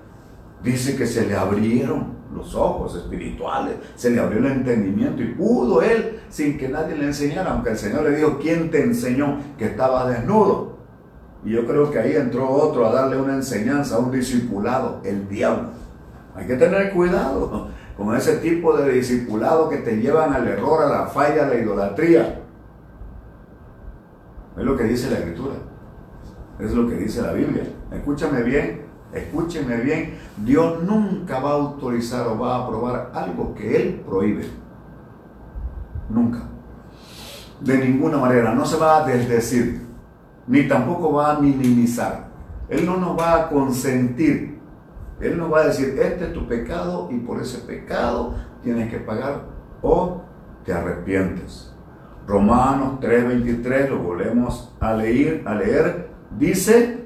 dice 0.62 0.96
que 0.96 1.06
se 1.06 1.26
le 1.26 1.36
abrieron 1.36 2.16
los 2.34 2.54
ojos 2.54 2.96
espirituales, 2.96 3.76
se 3.94 4.10
le 4.10 4.20
abrió 4.20 4.40
el 4.40 4.46
entendimiento 4.46 5.22
y 5.22 5.34
pudo 5.34 5.80
él, 5.82 6.20
sin 6.28 6.58
que 6.58 6.68
nadie 6.68 6.96
le 6.96 7.06
enseñara, 7.06 7.52
aunque 7.52 7.70
el 7.70 7.78
Señor 7.78 8.02
le 8.02 8.16
dijo, 8.16 8.38
¿quién 8.40 8.70
te 8.70 8.82
enseñó 8.82 9.38
que 9.56 9.66
estaba 9.66 10.08
desnudo? 10.10 10.75
Y 11.46 11.52
yo 11.52 11.64
creo 11.64 11.92
que 11.92 12.00
ahí 12.00 12.16
entró 12.16 12.50
otro 12.50 12.88
a 12.88 12.92
darle 12.92 13.16
una 13.16 13.34
enseñanza, 13.34 13.94
a 13.94 13.98
un 14.00 14.10
discipulado, 14.10 15.00
el 15.04 15.28
diablo. 15.28 15.68
Hay 16.34 16.44
que 16.44 16.56
tener 16.56 16.92
cuidado 16.92 17.68
con 17.96 18.16
ese 18.16 18.38
tipo 18.38 18.76
de 18.76 18.90
discipulado 18.90 19.68
que 19.68 19.76
te 19.76 19.96
llevan 19.96 20.34
al 20.34 20.48
error, 20.48 20.82
a 20.82 20.88
la 20.88 21.06
falla, 21.06 21.44
a 21.44 21.46
la 21.46 21.54
idolatría. 21.54 22.42
Es 24.56 24.64
lo 24.64 24.76
que 24.76 24.84
dice 24.84 25.08
la 25.08 25.18
escritura. 25.18 25.54
Es 26.58 26.72
lo 26.72 26.88
que 26.88 26.96
dice 26.96 27.22
la 27.22 27.32
Biblia. 27.32 27.62
Escúchame 27.92 28.42
bien, 28.42 28.82
escúcheme 29.12 29.76
bien. 29.76 30.18
Dios 30.38 30.82
nunca 30.82 31.38
va 31.38 31.50
a 31.50 31.54
autorizar 31.54 32.26
o 32.26 32.36
va 32.36 32.56
a 32.56 32.64
aprobar 32.64 33.12
algo 33.14 33.54
que 33.54 33.76
Él 33.76 34.02
prohíbe. 34.04 34.46
Nunca. 36.10 36.40
De 37.60 37.78
ninguna 37.78 38.18
manera. 38.18 38.52
No 38.52 38.66
se 38.66 38.76
va 38.78 39.04
a 39.04 39.06
desdecir. 39.06 39.85
Ni 40.46 40.68
tampoco 40.68 41.12
va 41.12 41.32
a 41.32 41.40
minimizar. 41.40 42.28
Él 42.68 42.86
no 42.86 42.96
nos 42.96 43.18
va 43.18 43.34
a 43.34 43.48
consentir. 43.48 44.60
Él 45.20 45.38
nos 45.38 45.52
va 45.52 45.60
a 45.60 45.66
decir, 45.68 45.98
este 45.98 46.26
es 46.26 46.32
tu 46.32 46.46
pecado 46.46 47.08
y 47.10 47.18
por 47.18 47.40
ese 47.40 47.58
pecado 47.58 48.34
tienes 48.62 48.90
que 48.90 48.98
pagar 48.98 49.42
o 49.82 50.22
te 50.64 50.72
arrepientes. 50.72 51.72
Romanos 52.26 53.00
3:23 53.00 53.88
lo 53.88 53.98
volvemos 53.98 54.72
a 54.80 54.92
leer, 54.92 55.42
a 55.46 55.54
leer 55.54 56.06
Dice, 56.30 57.04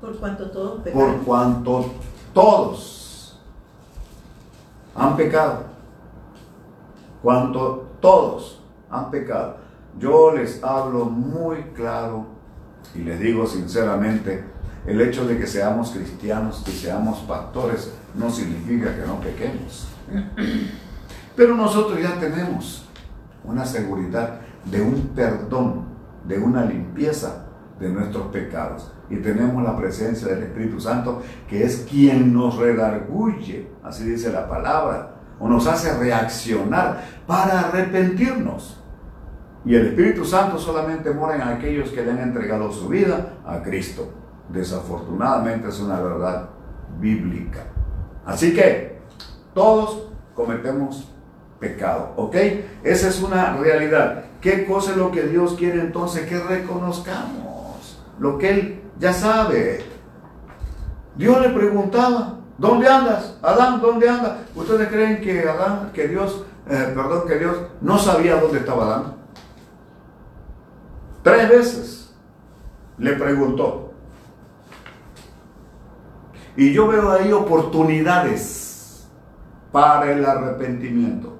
por 0.00 0.16
cuanto 0.18 0.50
todos 0.50 0.80
Por 0.88 1.16
cuanto 1.18 1.90
todos 2.32 3.40
han 4.94 5.16
pecado. 5.16 5.64
Cuanto 7.22 7.86
todos 8.00 8.62
han 8.90 9.10
pecado. 9.10 9.56
Yo 9.98 10.32
les 10.34 10.62
hablo 10.62 11.04
muy 11.04 11.62
claro 11.74 12.26
y 12.94 12.98
les 12.98 13.20
digo 13.20 13.46
sinceramente, 13.46 14.44
el 14.86 15.00
hecho 15.00 15.26
de 15.26 15.38
que 15.38 15.46
seamos 15.46 15.90
cristianos 15.92 16.62
y 16.66 16.70
seamos 16.72 17.20
pastores 17.20 17.92
no 18.14 18.30
significa 18.30 18.94
que 18.94 19.06
no 19.06 19.20
pequemos. 19.20 19.88
Pero 21.36 21.54
nosotros 21.54 22.00
ya 22.00 22.18
tenemos 22.20 22.86
una 23.44 23.64
seguridad 23.64 24.40
de 24.64 24.82
un 24.82 25.08
perdón, 25.14 25.86
de 26.26 26.38
una 26.38 26.64
limpieza 26.64 27.46
de 27.80 27.88
nuestros 27.88 28.26
pecados. 28.26 28.92
Y 29.10 29.16
tenemos 29.16 29.62
la 29.62 29.76
presencia 29.76 30.28
del 30.28 30.44
Espíritu 30.44 30.80
Santo, 30.80 31.22
que 31.48 31.64
es 31.64 31.86
quien 31.88 32.32
nos 32.32 32.56
redarguye, 32.56 33.70
así 33.82 34.04
dice 34.04 34.32
la 34.32 34.48
palabra, 34.48 35.16
o 35.38 35.48
nos 35.48 35.66
hace 35.66 35.96
reaccionar 35.98 37.04
para 37.26 37.60
arrepentirnos. 37.60 38.83
Y 39.64 39.74
el 39.74 39.86
Espíritu 39.86 40.24
Santo 40.24 40.58
solamente 40.58 41.10
mora 41.10 41.36
en 41.36 41.42
aquellos 41.42 41.90
que 41.90 42.02
le 42.02 42.10
han 42.10 42.20
entregado 42.20 42.70
su 42.70 42.88
vida 42.88 43.38
a 43.46 43.62
Cristo. 43.62 44.12
Desafortunadamente 44.48 45.68
es 45.68 45.80
una 45.80 46.00
verdad 46.00 46.50
bíblica. 47.00 47.60
Así 48.26 48.54
que 48.54 48.98
todos 49.54 50.08
cometemos 50.34 51.10
pecado, 51.58 52.12
¿ok? 52.16 52.36
Esa 52.82 53.08
es 53.08 53.22
una 53.22 53.56
realidad. 53.56 54.24
¿Qué 54.40 54.66
cosa 54.66 54.90
es 54.90 54.98
lo 54.98 55.10
que 55.10 55.22
Dios 55.22 55.54
quiere 55.54 55.80
entonces 55.80 56.26
que 56.26 56.38
reconozcamos? 56.38 57.54
lo 58.18 58.38
que 58.38 58.50
él 58.50 58.82
ya 58.98 59.12
sabe. 59.12 59.84
Dios 61.16 61.40
le 61.40 61.50
preguntaba, 61.50 62.38
¿dónde 62.58 62.88
andas? 62.88 63.38
Adán, 63.42 63.80
¿dónde 63.80 64.08
andas? 64.08 64.32
¿Ustedes 64.54 64.88
creen 64.88 65.20
que 65.20 65.48
Adán, 65.48 65.90
que 65.92 66.08
Dios, 66.08 66.44
eh, 66.68 66.92
perdón, 66.94 67.26
que 67.26 67.38
Dios 67.38 67.56
no 67.80 67.98
sabía 67.98 68.40
dónde 68.40 68.58
estaba 68.58 68.84
Adán? 68.84 69.14
Tres 71.24 71.48
veces 71.48 72.14
le 72.98 73.14
preguntó. 73.14 73.92
Y 76.54 76.72
yo 76.72 76.86
veo 76.86 77.10
ahí 77.10 77.32
oportunidades 77.32 79.08
para 79.72 80.12
el 80.12 80.24
arrepentimiento. 80.24 81.36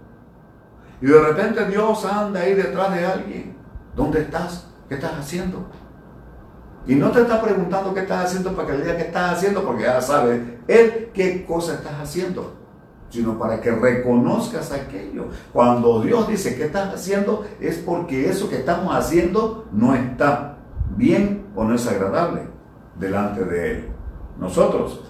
Y 1.00 1.06
de 1.06 1.20
repente 1.20 1.66
Dios 1.66 2.04
anda 2.06 2.40
ahí 2.40 2.54
detrás 2.54 2.92
de 2.94 3.04
alguien. 3.06 3.56
¿Dónde 3.94 4.22
estás? 4.22 4.66
¿Qué 4.88 4.94
estás 4.94 5.12
haciendo? 5.12 5.66
Y 6.86 6.94
no 6.94 7.10
te 7.10 7.20
está 7.20 7.40
preguntando 7.40 7.92
qué 7.92 8.00
estás 8.00 8.24
haciendo 8.24 8.56
para 8.56 8.68
que 8.68 8.74
le 8.78 8.84
diga 8.84 8.96
qué 8.96 9.02
estás 9.04 9.36
haciendo, 9.36 9.64
porque 9.64 9.84
ya 9.84 10.00
sabe 10.00 10.60
él 10.66 11.10
qué 11.12 11.44
cosa 11.44 11.74
estás 11.74 12.00
haciendo, 12.00 12.56
sino 13.14 13.38
para 13.38 13.60
que 13.60 13.70
reconozcas 13.70 14.72
aquello. 14.72 15.26
Cuando 15.52 16.00
Dios 16.00 16.26
dice 16.26 16.56
qué 16.56 16.64
estás 16.64 16.92
haciendo, 16.92 17.46
es 17.60 17.76
porque 17.76 18.28
eso 18.28 18.50
que 18.50 18.56
estamos 18.56 18.92
haciendo 18.92 19.66
no 19.70 19.94
está 19.94 20.56
bien 20.96 21.46
o 21.54 21.62
no 21.62 21.76
es 21.76 21.86
agradable 21.86 22.42
delante 22.98 23.44
de 23.44 23.70
Él. 23.70 23.88
Nosotros, 24.36 25.04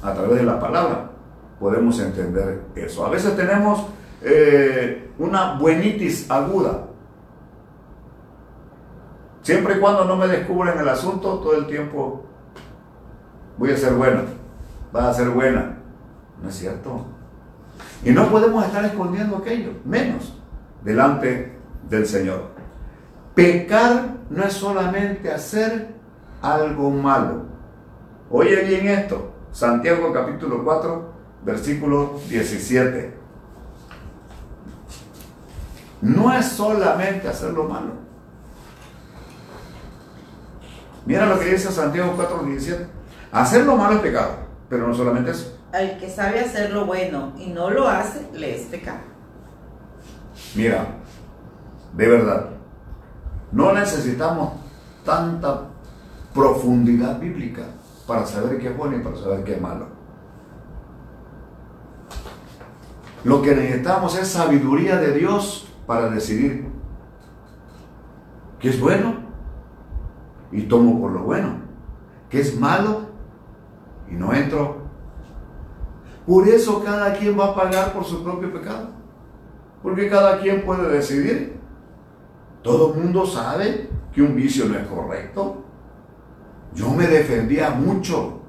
a 0.00 0.14
través 0.14 0.38
de 0.38 0.44
la 0.44 0.60
palabra, 0.60 1.10
podemos 1.58 1.98
entender 1.98 2.62
eso. 2.76 3.04
A 3.04 3.10
veces 3.10 3.36
tenemos 3.36 3.84
eh, 4.22 5.10
una 5.18 5.58
buenitis 5.58 6.30
aguda. 6.30 6.86
Siempre 9.42 9.76
y 9.76 9.80
cuando 9.80 10.04
no 10.04 10.14
me 10.14 10.28
descubren 10.28 10.78
el 10.78 10.88
asunto, 10.88 11.40
todo 11.40 11.56
el 11.56 11.66
tiempo 11.66 12.22
voy 13.58 13.72
a 13.72 13.76
ser 13.76 13.94
bueno, 13.94 14.20
va 14.94 15.10
a 15.10 15.14
ser 15.14 15.30
buena. 15.30 15.78
¿No 16.40 16.48
es 16.48 16.54
cierto? 16.54 17.19
Y 18.04 18.10
no 18.10 18.30
podemos 18.30 18.64
estar 18.64 18.84
escondiendo 18.84 19.36
aquello, 19.36 19.72
menos 19.84 20.40
delante 20.82 21.58
del 21.88 22.06
Señor. 22.06 22.50
Pecar 23.34 24.16
no 24.30 24.42
es 24.44 24.54
solamente 24.54 25.30
hacer 25.30 25.94
algo 26.40 26.90
malo. 26.90 27.46
Oye 28.30 28.62
bien 28.64 28.88
esto, 28.88 29.32
Santiago 29.52 30.12
capítulo 30.12 30.64
4, 30.64 31.12
versículo 31.44 32.20
17. 32.28 33.14
No 36.02 36.32
es 36.32 36.46
solamente 36.46 37.28
hacer 37.28 37.52
lo 37.52 37.64
malo. 37.64 37.92
Mira 41.04 41.26
lo 41.26 41.38
que 41.38 41.46
dice 41.46 41.70
Santiago 41.70 42.12
4, 42.16 42.44
17. 42.44 42.86
Hacer 43.32 43.66
lo 43.66 43.76
malo 43.76 43.96
es 43.96 44.00
pecado, 44.00 44.30
pero 44.68 44.86
no 44.86 44.94
solamente 44.94 45.32
eso. 45.32 45.59
Al 45.72 45.98
que 45.98 46.10
sabe 46.10 46.40
hacer 46.40 46.72
lo 46.72 46.86
bueno 46.86 47.32
y 47.38 47.46
no 47.46 47.70
lo 47.70 47.86
hace, 47.86 48.28
le 48.32 48.56
es 48.56 48.62
pecado. 48.66 48.98
Mira, 50.56 50.86
de 51.96 52.08
verdad, 52.08 52.50
no 53.52 53.72
necesitamos 53.72 54.54
tanta 55.04 55.68
profundidad 56.34 57.18
bíblica 57.18 57.62
para 58.06 58.26
saber 58.26 58.58
qué 58.58 58.68
es 58.68 58.76
bueno 58.76 58.96
y 58.96 59.00
para 59.00 59.16
saber 59.16 59.44
qué 59.44 59.54
es 59.54 59.60
malo. 59.60 59.86
Lo 63.22 63.42
que 63.42 63.54
necesitamos 63.54 64.18
es 64.18 64.28
sabiduría 64.28 64.96
de 64.96 65.12
Dios 65.12 65.68
para 65.86 66.08
decidir 66.08 66.68
qué 68.58 68.70
es 68.70 68.80
bueno 68.80 69.14
y 70.52 70.62
tomo 70.62 71.00
por 71.00 71.12
lo 71.12 71.22
bueno, 71.24 71.58
qué 72.28 72.40
es 72.40 72.58
malo 72.58 73.02
y 74.10 74.14
no 74.14 74.32
entro. 74.32 74.89
Por 76.30 76.46
eso 76.46 76.80
cada 76.84 77.12
quien 77.14 77.36
va 77.36 77.46
a 77.46 77.54
pagar 77.56 77.92
por 77.92 78.04
su 78.04 78.22
propio 78.22 78.52
pecado, 78.52 78.90
porque 79.82 80.08
cada 80.08 80.38
quien 80.38 80.64
puede 80.64 80.88
decidir. 80.88 81.58
Todo 82.62 82.94
el 82.94 83.02
mundo 83.02 83.26
sabe 83.26 83.90
que 84.14 84.22
un 84.22 84.36
vicio 84.36 84.66
no 84.66 84.78
es 84.78 84.86
correcto. 84.86 85.64
Yo 86.72 86.90
me 86.90 87.08
defendía 87.08 87.70
mucho, 87.70 88.42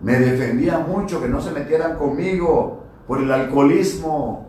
me 0.00 0.20
defendía 0.20 0.78
mucho 0.78 1.20
que 1.20 1.28
no 1.28 1.40
se 1.40 1.50
metieran 1.50 1.98
conmigo 1.98 2.84
por 3.08 3.20
el 3.20 3.32
alcoholismo. 3.32 4.46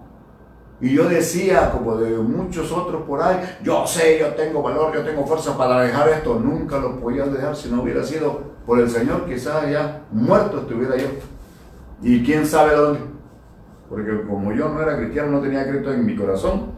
Y 0.80 0.94
yo 0.94 1.10
decía, 1.10 1.72
como 1.72 1.98
de 1.98 2.16
muchos 2.16 2.72
otros 2.72 3.02
por 3.08 3.24
ahí, 3.24 3.38
yo 3.64 3.88
sé, 3.88 4.20
yo 4.20 4.36
tengo 4.36 4.62
valor, 4.62 4.94
yo 4.94 5.04
tengo 5.04 5.26
fuerza 5.26 5.58
para 5.58 5.82
dejar 5.82 6.10
esto. 6.10 6.40
Nunca 6.40 6.78
lo 6.78 7.00
podía 7.00 7.26
dejar 7.26 7.56
si 7.56 7.72
no 7.72 7.82
hubiera 7.82 8.04
sido 8.04 8.40
por 8.68 8.80
el 8.80 8.88
Señor, 8.88 9.26
quizás 9.26 9.68
ya 9.68 10.04
muerto 10.12 10.60
estuviera 10.60 10.96
yo. 10.96 11.08
Y 12.02 12.24
quién 12.24 12.46
sabe 12.46 12.76
dónde. 12.76 13.00
Porque 13.90 14.24
como 14.28 14.54
yo 14.54 14.70
no 14.70 14.82
era 14.82 14.98
cristiano, 14.98 15.32
no 15.32 15.42
tenía 15.42 15.70
Cristo 15.70 15.92
en 15.92 16.06
mi 16.06 16.16
corazón, 16.16 16.72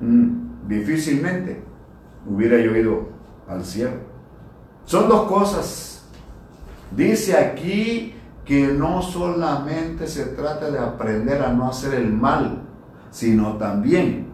mm, 0.00 0.68
difícilmente 0.68 1.62
hubiera 2.26 2.58
yo 2.58 2.74
ido 2.76 3.08
al 3.48 3.64
cielo. 3.64 3.92
Son 4.84 5.08
dos 5.08 5.28
cosas. 5.28 6.08
Dice 6.94 7.36
aquí 7.36 8.14
que 8.44 8.68
no 8.68 9.02
solamente 9.02 10.06
se 10.06 10.26
trata 10.26 10.70
de 10.70 10.78
aprender 10.78 11.42
a 11.42 11.52
no 11.52 11.68
hacer 11.68 11.94
el 11.94 12.12
mal, 12.12 12.62
sino 13.10 13.56
también 13.56 14.28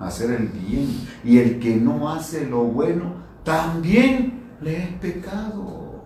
hacer 0.00 0.30
el 0.30 0.48
bien. 0.48 0.88
Y 1.24 1.38
el 1.38 1.58
que 1.58 1.76
no 1.76 2.10
hace 2.10 2.46
lo 2.46 2.64
bueno, 2.64 3.14
también 3.44 4.42
le 4.60 4.82
es 4.84 4.88
pecado. 4.94 6.02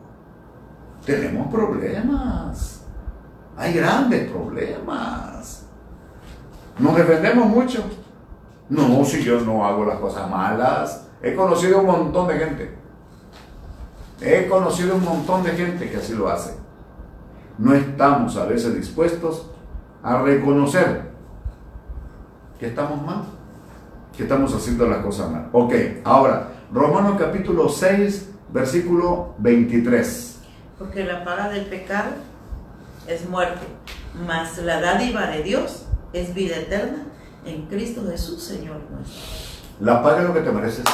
Tenemos 1.04 1.52
problemas. 1.52 2.81
Hay 3.56 3.74
grandes 3.74 4.30
problemas. 4.30 5.66
Nos 6.78 6.96
defendemos 6.96 7.46
mucho. 7.46 7.84
No, 8.68 9.04
si 9.04 9.22
yo 9.22 9.40
no 9.40 9.64
hago 9.64 9.84
las 9.84 9.98
cosas 9.98 10.28
malas. 10.30 11.08
He 11.22 11.34
conocido 11.34 11.80
un 11.80 11.86
montón 11.86 12.26
de 12.26 12.34
gente 12.34 12.82
He 14.24 14.48
conocido 14.48 14.96
un 14.96 15.04
montón 15.04 15.42
de 15.42 15.50
gente 15.50 15.90
que 15.90 15.96
así 15.96 16.14
lo 16.14 16.28
hace. 16.28 16.54
No 17.58 17.74
estamos 17.74 18.36
a 18.36 18.44
veces 18.46 18.74
dispuestos 18.74 19.50
a 20.02 20.22
reconocer 20.22 21.10
que 22.58 22.68
estamos 22.68 23.04
mal, 23.04 23.24
que 24.16 24.22
estamos 24.22 24.54
haciendo 24.54 24.86
las 24.86 24.98
cosas 24.98 25.30
mal. 25.30 25.48
Ok, 25.52 25.74
ahora, 26.04 26.50
Romanos 26.72 27.16
capítulo 27.18 27.68
6, 27.68 28.30
versículo 28.52 29.34
23. 29.38 30.40
Porque 30.78 31.04
la 31.04 31.24
paga 31.24 31.48
del 31.48 31.66
pecado 31.66 32.12
es 33.06 33.28
muerte, 33.28 33.66
mas 34.26 34.58
la 34.58 34.80
dádiva 34.80 35.26
de 35.26 35.42
Dios 35.42 35.86
es 36.12 36.34
vida 36.34 36.56
eterna 36.56 37.04
en 37.44 37.66
Cristo 37.66 38.02
Jesús, 38.08 38.42
Señor 38.42 38.76
nuestro. 38.90 39.20
La 39.80 40.02
paga 40.02 40.22
es 40.22 40.28
lo 40.28 40.34
que 40.34 40.40
te 40.40 40.52
mereces 40.52 40.84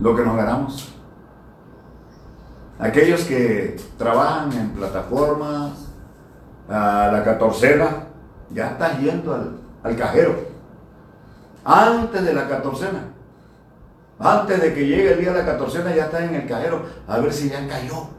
lo 0.00 0.14
que 0.14 0.24
nos 0.24 0.36
ganamos. 0.36 0.88
Aquellos 2.78 3.22
que 3.22 3.76
trabajan 3.96 4.52
en 4.52 4.70
plataformas, 4.70 5.72
a 6.68 7.10
la 7.12 7.24
catorcena, 7.24 8.04
ya 8.50 8.68
estás 8.68 9.00
yendo 9.00 9.34
al, 9.82 9.96
cajero. 9.96 10.36
Antes 11.64 12.24
de 12.24 12.34
la 12.34 12.48
catorcena. 12.48 13.00
Antes 14.18 14.60
de 14.60 14.74
que 14.74 14.86
llegue 14.86 15.12
el 15.12 15.20
día 15.20 15.32
de 15.32 15.38
la 15.38 15.46
catorcena 15.46 15.94
ya 15.94 16.04
estás 16.04 16.22
en 16.22 16.34
el 16.34 16.46
cajero 16.46 16.82
a 17.06 17.18
ver 17.18 17.32
si 17.32 17.48
ya 17.48 17.66
cayó. 17.68 18.17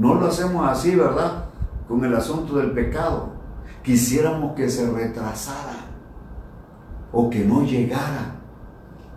No 0.00 0.14
lo 0.14 0.26
hacemos 0.26 0.68
así, 0.68 0.96
¿verdad? 0.96 1.44
Con 1.86 2.04
el 2.04 2.12
asunto 2.16 2.56
del 2.56 2.72
pecado. 2.72 3.34
Quisiéramos 3.84 4.56
que 4.56 4.68
se 4.68 4.90
retrasara 4.90 5.76
o 7.12 7.30
que 7.30 7.44
no 7.44 7.62
llegara 7.62 8.40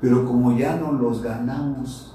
pero 0.03 0.25
como 0.25 0.57
ya 0.57 0.75
no 0.75 0.91
los 0.91 1.23
ganamos. 1.23 2.13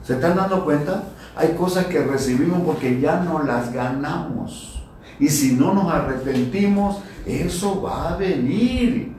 ¿Se 0.00 0.14
están 0.14 0.36
dando 0.36 0.64
cuenta? 0.64 1.02
Hay 1.34 1.54
cosas 1.54 1.86
que 1.86 2.04
recibimos 2.04 2.60
porque 2.60 3.00
ya 3.00 3.18
no 3.18 3.42
las 3.42 3.72
ganamos. 3.72 4.80
Y 5.18 5.28
si 5.28 5.56
no 5.56 5.74
nos 5.74 5.92
arrepentimos, 5.92 6.98
eso 7.26 7.82
va 7.82 8.10
a 8.10 8.16
venir. 8.16 9.12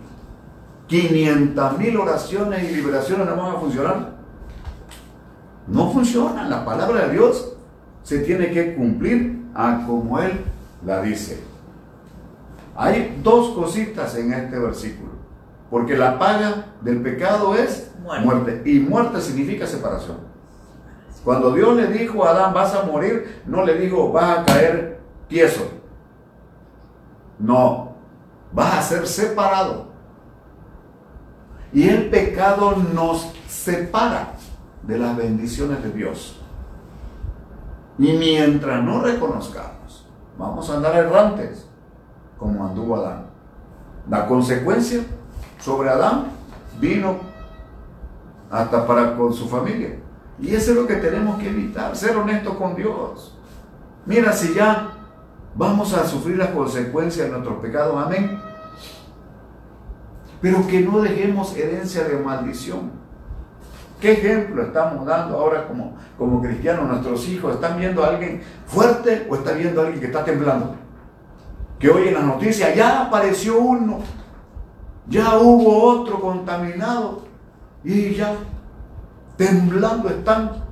500 0.87 1.77
mil 1.77 1.97
oraciones 1.97 2.71
y 2.71 2.75
liberaciones 2.75 3.27
no 3.27 3.35
van 3.35 3.55
a 3.57 3.59
funcionar. 3.59 4.13
No 5.67 5.91
funcionan. 5.91 6.49
La 6.49 6.63
palabra 6.63 7.07
de 7.07 7.11
Dios 7.11 7.52
se 8.03 8.19
tiene 8.19 8.51
que 8.51 8.75
cumplir 8.75 9.45
a 9.55 9.83
como 9.85 10.19
Él 10.19 10.41
la 10.85 11.01
dice. 11.01 11.41
Hay 12.75 13.19
dos 13.23 13.55
cositas 13.55 14.15
en 14.17 14.33
este 14.33 14.57
versículo. 14.59 15.13
Porque 15.69 15.97
la 15.97 16.19
paga 16.19 16.65
del 16.81 17.01
pecado 17.01 17.55
es 17.55 17.91
muerte. 18.23 18.61
Y 18.65 18.79
muerte 18.79 19.21
significa 19.21 19.65
separación. 19.65 20.17
Cuando 21.23 21.53
Dios 21.53 21.75
le 21.75 21.87
dijo 21.87 22.25
a 22.25 22.31
Adán, 22.31 22.53
vas 22.53 22.75
a 22.75 22.83
morir, 22.83 23.41
no 23.45 23.65
le 23.65 23.75
dijo, 23.79 24.11
vas 24.11 24.39
a 24.39 24.45
caer 24.45 24.99
tieso. 25.27 25.67
No, 27.39 27.95
vas 28.51 28.75
a 28.75 28.81
ser 28.81 29.07
separado. 29.07 29.87
Y 31.71 31.87
el 31.87 32.09
pecado 32.09 32.75
nos 32.93 33.33
separa 33.47 34.33
de 34.83 34.97
las 34.97 35.15
bendiciones 35.15 35.81
de 35.81 35.91
Dios. 35.91 36.42
Y 37.97 38.13
mientras 38.13 38.83
no 38.83 39.01
reconozcamos, 39.01 40.07
vamos 40.37 40.69
a 40.69 40.75
andar 40.75 40.95
errantes 40.95 41.67
como 42.37 42.65
anduvo 42.65 42.95
Adán. 42.95 43.25
La 44.09 44.27
consecuencia 44.27 45.01
sobre 45.59 45.89
Adán 45.89 46.25
vino 46.79 47.17
hasta 48.49 48.85
para 48.85 49.15
con 49.15 49.33
su 49.33 49.47
familia. 49.47 49.99
Y 50.39 50.53
eso 50.53 50.71
es 50.71 50.77
lo 50.77 50.87
que 50.87 50.95
tenemos 50.95 51.39
que 51.39 51.49
evitar, 51.49 51.95
ser 51.95 52.17
honestos 52.17 52.55
con 52.55 52.75
Dios. 52.75 53.37
Mira, 54.05 54.33
si 54.33 54.53
ya 54.53 54.89
vamos 55.55 55.93
a 55.93 56.05
sufrir 56.05 56.37
las 56.37 56.49
consecuencias 56.49 57.27
de 57.27 57.31
nuestros 57.31 57.59
pecados, 57.59 57.95
amén. 58.03 58.39
Pero 60.41 60.67
que 60.67 60.81
no 60.81 60.99
dejemos 60.99 61.55
herencia 61.55 62.03
de 62.03 62.17
maldición. 62.17 63.02
¿Qué 64.03 64.11
ejemplo 64.11 64.63
estamos 64.63 65.05
dando 65.05 65.37
ahora 65.37 65.65
como, 65.65 65.95
como 66.17 66.41
cristianos? 66.41 66.89
Nuestros 66.89 67.25
hijos 67.29 67.55
están 67.55 67.79
viendo 67.79 68.03
a 68.03 68.09
alguien 68.09 68.41
fuerte 68.67 69.25
o 69.29 69.35
están 69.35 69.57
viendo 69.57 69.79
a 69.79 69.85
alguien 69.85 70.01
que 70.01 70.07
está 70.07 70.25
temblando. 70.25 70.75
Que 71.79 71.89
hoy 71.89 72.09
en 72.09 72.15
las 72.15 72.23
noticias 72.25 72.75
ya 72.75 73.03
apareció 73.03 73.59
uno 73.59 73.99
ya 75.07 75.37
hubo 75.37 75.83
otro 75.83 76.19
contaminado 76.19 77.23
y 77.83 78.15
ya 78.15 78.35
temblando 79.37 80.09
están. 80.09 80.63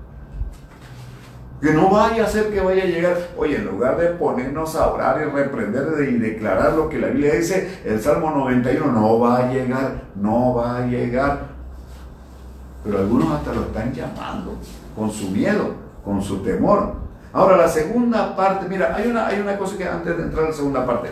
Que 1.61 1.73
no 1.73 1.89
vaya 1.89 2.23
a 2.23 2.27
ser 2.27 2.51
que 2.51 2.59
vaya 2.59 2.83
a 2.83 2.87
llegar, 2.87 3.17
oye, 3.37 3.57
en 3.57 3.65
lugar 3.65 3.95
de 3.95 4.07
ponernos 4.07 4.75
a 4.75 4.87
orar 4.91 5.21
y 5.21 5.29
reprender 5.29 6.09
y 6.09 6.17
declarar 6.17 6.73
lo 6.73 6.89
que 6.89 6.97
la 6.97 7.07
Biblia 7.07 7.35
dice, 7.35 7.81
el 7.85 8.01
Salmo 8.01 8.31
91 8.31 8.91
no 8.91 9.19
va 9.19 9.37
a 9.37 9.51
llegar, 9.51 10.05
no 10.15 10.55
va 10.55 10.77
a 10.77 10.87
llegar. 10.87 11.50
Pero 12.83 12.97
algunos 12.97 13.31
hasta 13.31 13.53
lo 13.53 13.61
están 13.61 13.93
llamando 13.93 14.55
con 14.95 15.11
su 15.11 15.29
miedo, 15.29 15.75
con 16.03 16.21
su 16.21 16.37
temor. 16.39 16.95
Ahora, 17.33 17.57
la 17.57 17.67
segunda 17.67 18.35
parte, 18.35 18.67
mira, 18.67 18.95
hay 18.95 19.09
una, 19.09 19.27
hay 19.27 19.39
una 19.39 19.57
cosa 19.57 19.77
que 19.77 19.87
antes 19.87 20.17
de 20.17 20.23
entrar 20.23 20.45
a 20.45 20.49
la 20.49 20.53
segunda 20.53 20.85
parte, 20.85 21.09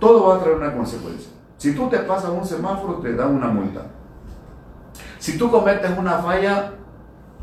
todo 0.00 0.28
va 0.28 0.36
a 0.36 0.40
traer 0.40 0.56
una 0.56 0.74
consecuencia. 0.74 1.30
Si 1.56 1.74
tú 1.74 1.88
te 1.88 1.98
pasas 1.98 2.30
un 2.30 2.44
semáforo, 2.44 2.94
te 2.94 3.14
dan 3.14 3.34
una 3.34 3.48
multa. 3.48 3.82
Si 5.18 5.38
tú 5.38 5.50
cometes 5.50 5.96
una 5.96 6.18
falla, 6.18 6.72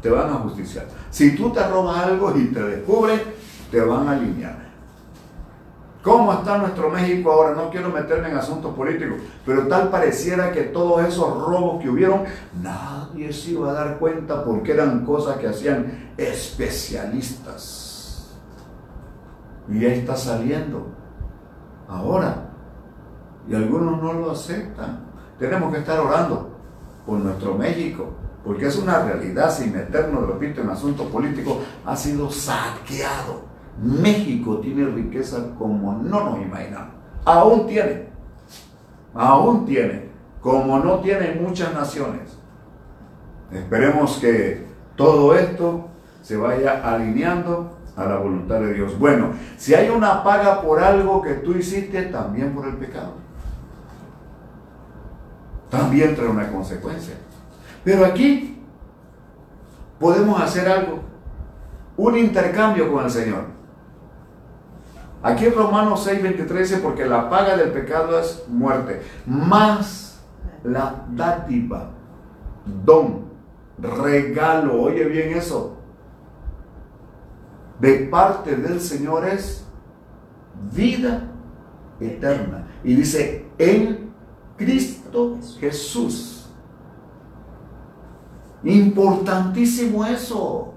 te 0.01 0.10
van 0.10 0.29
a 0.29 0.34
justiciar. 0.39 0.86
Si 1.10 1.36
tú 1.36 1.51
te 1.51 1.65
robas 1.65 2.05
algo 2.05 2.36
y 2.36 2.47
te 2.47 2.62
descubren, 2.62 3.21
te 3.71 3.79
van 3.79 4.08
a 4.08 4.12
alinear. 4.12 4.68
¿Cómo 6.02 6.32
está 6.32 6.58
nuestro 6.58 6.90
México 6.90 7.32
ahora? 7.32 7.56
No 7.56 7.70
quiero 7.70 7.90
meterme 7.90 8.30
en 8.30 8.38
asuntos 8.38 8.74
políticos, 8.74 9.18
pero 9.46 9.68
tal 9.68 9.90
pareciera 9.90 10.52
que 10.52 10.64
todos 10.64 11.06
esos 11.06 11.46
robos 11.46 11.82
que 11.82 11.90
hubieron, 11.90 12.24
nadie 12.62 13.34
se 13.34 13.52
iba 13.52 13.72
a 13.72 13.74
dar 13.74 14.00
cuenta 14.00 14.46
porque 14.46 14.72
eran 14.72 15.06
cosas 15.06 15.38
que 15.38 15.48
hacían 15.48 16.14
especialistas. 16.16 18.38
Y 19.68 19.82
ya 19.82 19.90
está 19.90 20.16
saliendo. 20.16 20.88
Ahora. 21.88 22.46
Y 23.48 23.56
algunos 23.56 24.02
no 24.02 24.14
lo 24.14 24.32
aceptan. 24.32 25.02
Tenemos 25.38 25.74
que 25.74 25.80
estar 25.80 26.00
orando 26.00 26.56
por 27.06 27.18
nuestro 27.18 27.56
México, 27.56 28.14
porque 28.46 28.68
es 28.68 28.78
una 28.78 29.04
realidad, 29.04 29.52
sin 29.52 29.74
meternos, 29.74 30.28
repito, 30.28 30.62
en 30.62 30.70
asuntos 30.70 31.08
políticos, 31.08 31.58
ha 31.86 31.96
sido 31.96 32.30
saqueado. 32.30 33.49
México 33.82 34.58
tiene 34.60 34.86
riqueza 34.86 35.56
como 35.58 35.94
no 35.94 36.32
nos 36.32 36.42
imaginamos. 36.42 36.94
Aún 37.26 37.68
tiene, 37.68 38.08
aún 39.13 39.65
tiene, 39.65 40.10
como 40.42 40.80
no 40.80 41.00
tienen 41.00 41.44
muchas 41.44 41.74
naciones. 41.74 42.38
Esperemos 43.52 44.18
que 44.20 44.65
todo 44.96 45.34
esto 45.36 45.88
se 46.22 46.38
vaya 46.38 46.82
alineando 46.84 47.78
a 47.96 48.06
la 48.06 48.18
voluntad 48.18 48.60
de 48.60 48.74
Dios. 48.74 48.98
Bueno, 48.98 49.32
si 49.58 49.74
hay 49.74 49.89
una 49.89 50.24
paga 50.24 50.62
por 50.62 50.82
algo 50.82 51.22
que 51.22 51.34
tú 51.36 51.54
hiciste, 51.54 52.04
también 52.04 52.54
por 52.54 52.68
el 52.68 52.76
pecado. 52.76 53.13
También 55.70 56.15
trae 56.15 56.28
una 56.28 56.52
consecuencia. 56.52 57.15
Pero 57.84 58.06
aquí 58.06 58.58
podemos 60.00 60.42
hacer 60.42 60.68
algo, 60.68 61.00
un 61.98 62.18
intercambio 62.18 62.92
con 62.92 63.06
el 63.06 63.12
Señor. 63.12 63.59
Aquí 65.21 65.45
en 65.45 65.55
Romanos 65.55 66.03
6, 66.05 66.23
23 66.23 66.69
dice, 66.69 66.82
porque 66.82 67.05
la 67.05 67.29
paga 67.29 67.58
del 67.58 67.71
pecado 67.71 68.19
es 68.19 68.45
muerte, 68.47 69.01
más 69.25 70.21
la 70.63 71.05
dádiva, 71.12 71.91
don, 72.86 73.25
regalo, 73.77 74.82
oye 74.82 75.03
bien 75.05 75.38
eso, 75.38 75.77
de 77.79 78.08
parte 78.12 78.55
del 78.55 78.79
Señor 78.79 79.25
es 79.25 79.65
vida 80.73 81.23
eterna. 81.99 82.67
Y 82.84 82.95
dice, 82.95 83.45
en 83.58 84.12
Cristo 84.58 85.38
Jesús. 85.60 86.49
Importantísimo 88.63 90.05
eso. 90.05 90.73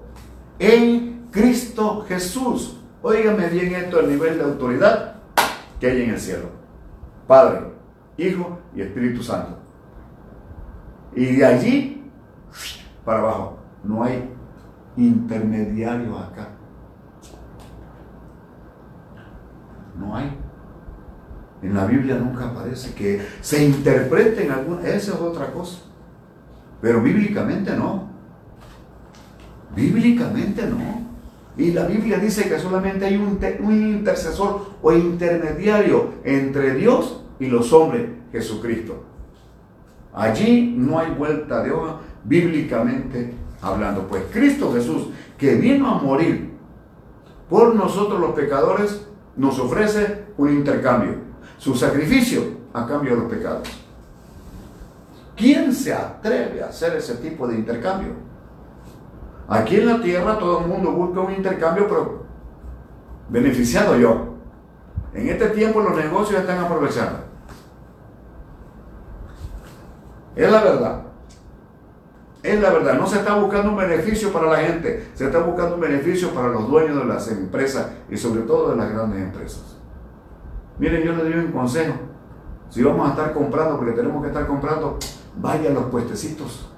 En 0.57 1.27
Cristo 1.31 2.05
Jesús. 2.07 2.77
Óigame 3.03 3.49
bien 3.49 3.75
esto, 3.75 3.99
el 3.99 4.07
nivel 4.07 4.37
de 4.37 4.45
autoridad 4.45 5.15
que 5.77 5.87
hay 5.87 6.03
en 6.03 6.11
el 6.11 6.19
cielo. 6.19 6.45
Padre, 7.27 7.73
Hijo 8.17 8.59
y 8.73 8.81
Espíritu 8.81 9.21
Santo. 9.21 9.57
Y 11.13 11.35
de 11.35 11.45
allí 11.45 12.11
para 13.03 13.19
abajo. 13.19 13.57
No 13.83 14.05
hay 14.05 14.29
intermediarios 14.95 16.17
acá. 16.17 16.47
No 19.99 20.15
hay. 20.15 20.37
En 21.61 21.75
la 21.75 21.85
Biblia 21.85 22.15
nunca 22.15 22.45
aparece 22.45 22.95
que 22.95 23.21
se 23.41 23.65
interprete 23.65 24.45
en 24.45 24.51
alguna. 24.51 24.81
Esa 24.87 25.13
es 25.13 25.19
otra 25.19 25.51
cosa. 25.51 25.81
Pero 26.81 27.01
bíblicamente 27.01 27.75
no. 27.75 28.07
Bíblicamente 29.75 30.65
no. 30.65 31.12
Y 31.57 31.71
la 31.71 31.85
Biblia 31.85 32.17
dice 32.17 32.49
que 32.49 32.57
solamente 32.57 33.05
hay 33.05 33.15
un, 33.15 33.39
intercesor 33.71 34.65
o 34.81 34.91
intermediario 34.91 36.13
entre 36.23 36.73
Dios 36.73 37.23
y 37.39 37.47
los 37.47 37.71
hombres, 37.73 38.07
Jesucristo. 38.31 39.03
Allí 40.13 40.73
no 40.75 40.99
hay 40.99 41.11
vuelta 41.11 41.63
de 41.63 41.71
hoja 41.71 41.99
bíblicamente 42.23 43.33
hablando. 43.61 44.07
Pues 44.07 44.23
Cristo 44.31 44.73
Jesús, 44.73 45.09
que 45.37 45.55
vino 45.55 45.87
a 45.89 46.01
morir 46.01 46.51
por 47.49 47.75
nosotros 47.75 48.19
los 48.19 48.31
pecadores, 48.31 49.05
nos 49.35 49.59
ofrece 49.59 50.25
un 50.37 50.49
intercambio. 50.49 51.15
Su 51.57 51.75
sacrificio 51.75 52.41
a 52.73 52.87
cambio 52.87 53.11
de 53.11 53.21
los 53.21 53.31
pecados. 53.31 53.69
¿Quién 55.35 55.73
se 55.73 55.93
atreve 55.93 56.63
a 56.63 56.67
hacer 56.67 56.95
ese 56.95 57.15
tipo 57.15 57.47
de 57.47 57.55
intercambio? 57.55 58.32
Aquí 59.47 59.77
en 59.77 59.87
la 59.87 60.01
tierra 60.01 60.37
todo 60.37 60.61
el 60.61 60.67
mundo 60.67 60.91
busca 60.91 61.21
un 61.21 61.33
intercambio, 61.33 61.87
pero 61.87 62.23
beneficiado 63.29 63.97
yo. 63.97 64.33
En 65.13 65.29
este 65.29 65.49
tiempo 65.49 65.81
los 65.81 65.95
negocios 65.95 66.41
están 66.41 66.59
aprovechando. 66.59 67.19
Es 70.35 70.51
la 70.51 70.63
verdad. 70.63 71.01
Es 72.41 72.59
la 72.59 72.71
verdad. 72.71 72.95
No 72.95 73.07
se 73.07 73.19
está 73.19 73.35
buscando 73.35 73.71
un 73.71 73.77
beneficio 73.77 74.31
para 74.33 74.47
la 74.47 74.57
gente, 74.57 75.11
se 75.13 75.25
está 75.25 75.39
buscando 75.39 75.75
un 75.75 75.81
beneficio 75.81 76.31
para 76.31 76.49
los 76.49 76.67
dueños 76.67 76.97
de 76.97 77.05
las 77.05 77.29
empresas 77.29 77.87
y 78.09 78.17
sobre 78.17 78.41
todo 78.41 78.71
de 78.71 78.77
las 78.77 78.91
grandes 78.91 79.21
empresas. 79.21 79.77
Miren, 80.79 81.03
yo 81.03 81.13
les 81.13 81.23
doy 81.23 81.33
un 81.45 81.51
consejo. 81.51 81.93
Si 82.69 82.81
vamos 82.81 83.07
a 83.07 83.11
estar 83.11 83.33
comprando, 83.33 83.77
porque 83.77 83.93
tenemos 83.93 84.21
que 84.21 84.29
estar 84.29 84.47
comprando, 84.47 84.97
vaya 85.37 85.69
a 85.69 85.73
los 85.73 85.85
puestecitos, 85.85 86.72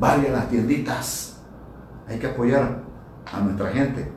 vaya 0.00 0.30
a 0.30 0.32
las 0.32 0.48
tienditas. 0.48 1.40
Hay 2.08 2.18
que 2.18 2.26
apoyar 2.26 2.82
a 3.30 3.40
nuestra 3.40 3.70
gente, 3.70 4.10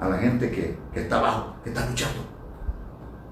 a 0.00 0.08
la 0.08 0.18
gente 0.18 0.50
que, 0.50 0.76
está 0.98 1.18
abajo, 1.18 1.54
que 1.62 1.70
está 1.70 1.86
luchando, 1.86 2.20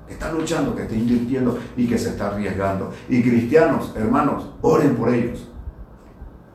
que 0.07 0.12
está 0.12 0.31
luchando, 0.31 0.77
que 0.77 0.83
está 0.83 0.95
invirtiendo 0.95 1.59
y 1.77 1.88
que 1.88 1.99
se 1.99 2.11
está 2.11 2.29
arriesgando. 2.29 2.93
Y 3.09 3.23
cristianos, 3.23 3.93
hermanos, 3.97 4.55
oren 4.61 4.95
por 4.95 5.12
ellos. 5.12 5.51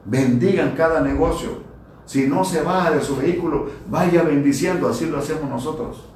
Bendigan 0.05 0.75
cada 0.77 1.01
negocio. 1.01 1.67
Si 2.05 2.27
no 2.27 2.43
se 2.43 2.61
baja 2.61 2.91
de 2.91 3.01
su 3.01 3.17
vehículo, 3.17 3.69
vaya 3.87 4.23
bendiciendo, 4.23 4.87
así 4.87 5.07
lo 5.07 5.19
hacemos 5.19 5.49
nosotros. 5.49 6.09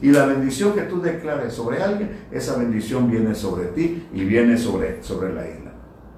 Y 0.00 0.10
la 0.10 0.26
bendición 0.26 0.74
que 0.74 0.82
tú 0.82 1.00
declares 1.00 1.52
sobre 1.52 1.82
alguien, 1.82 2.26
esa 2.30 2.56
bendición 2.56 3.10
viene 3.10 3.34
sobre 3.34 3.66
ti 3.66 4.06
y 4.12 4.24
viene 4.24 4.56
sobre, 4.56 5.02
sobre 5.02 5.32
la 5.32 5.48
isla. 5.48 5.63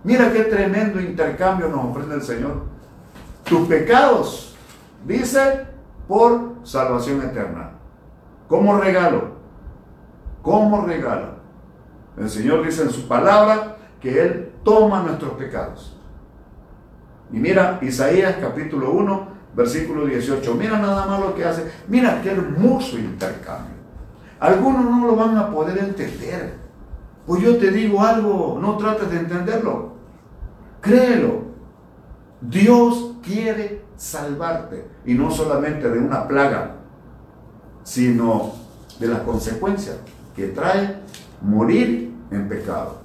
Mira 0.07 0.33
qué 0.33 0.43
tremendo 0.45 1.01
intercambio 1.01 1.67
nos 1.67 1.87
ofrece 1.87 2.15
el 2.15 2.23
Señor. 2.23 2.63
Tus 3.43 3.67
pecados, 3.67 4.55
dice, 5.05 5.67
por 6.07 6.55
salvación 6.63 7.23
eterna. 7.23 7.73
Como 8.47 8.79
regalo. 8.79 9.33
Como 10.43 10.87
regalo. 10.87 11.31
El 12.17 12.31
Señor 12.31 12.65
dice 12.65 12.83
en 12.83 12.91
su 12.91 13.09
palabra 13.09 13.79
que 14.01 14.23
Él 14.23 14.53
toma 14.63 15.03
nuestros 15.03 15.33
pecados. 15.33 15.99
Y 17.33 17.39
mira 17.39 17.81
Isaías 17.83 18.37
capítulo 18.41 18.93
1, 18.93 19.29
versículo 19.57 20.07
18. 20.07 20.55
Mira 20.55 20.79
nada 20.79 21.07
más 21.07 21.19
lo 21.19 21.35
que 21.35 21.45
hace. 21.45 21.69
Mira 21.89 22.23
qué 22.23 22.31
hermoso 22.31 22.97
intercambio. 22.97 23.75
Algunos 24.39 24.85
no 24.85 25.05
lo 25.05 25.17
van 25.17 25.37
a 25.37 25.51
poder 25.51 25.79
entender. 25.79 26.55
Pues 27.27 27.43
yo 27.43 27.57
te 27.57 27.73
digo 27.73 28.01
algo, 28.03 28.57
no 28.63 28.77
trates 28.77 29.11
de 29.11 29.17
entenderlo. 29.19 29.96
Créelo. 30.87 31.47
Dios 32.41 33.17
quiere 33.25 33.83
salvarte. 33.97 34.87
Y 35.05 35.15
no 35.15 35.31
solamente 35.31 35.89
de 35.89 35.99
una 35.99 36.27
plaga, 36.29 36.77
sino 37.83 38.55
de 38.99 39.09
las 39.09 39.21
consecuencias 39.21 39.97
que 40.35 40.49
trae 40.49 40.97
morir 41.43 42.13
en 42.31 42.49
pecado. 42.49 43.01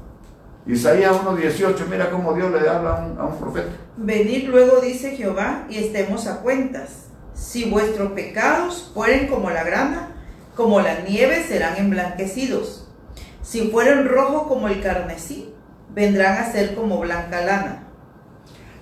Isaías 0.68 1.14
1.18, 1.14 1.88
mira 1.90 2.12
cómo 2.12 2.34
Dios 2.34 2.52
le 2.52 2.70
habla 2.70 2.98
a 2.98 3.06
un, 3.06 3.18
a 3.20 3.26
un 3.26 3.40
profeta. 3.40 3.70
Venid 3.98 4.48
luego, 4.48 4.80
dice 4.80 5.16
Jehová, 5.16 5.66
y 5.70 5.78
estemos 5.78 6.28
a 6.28 6.42
cuentas. 6.42 7.08
Si 7.34 7.70
vuestros 7.70 8.12
pecados 8.12 8.92
fueren 8.94 9.28
como 9.28 9.50
la 9.50 9.64
grana, 9.64 10.10
como 10.56 10.82
la 10.82 11.02
nieve 11.02 11.44
serán 11.44 11.78
emblanquecidos. 11.78 12.88
Si 13.42 13.70
fueren 13.70 14.08
rojos 14.08 14.44
como 14.48 14.68
el 14.68 14.82
carmesí, 14.82 15.51
vendrán 15.94 16.38
a 16.38 16.46
ser 16.46 16.76
como 16.76 17.00
blanca 17.00 17.42
lana. 17.42 17.84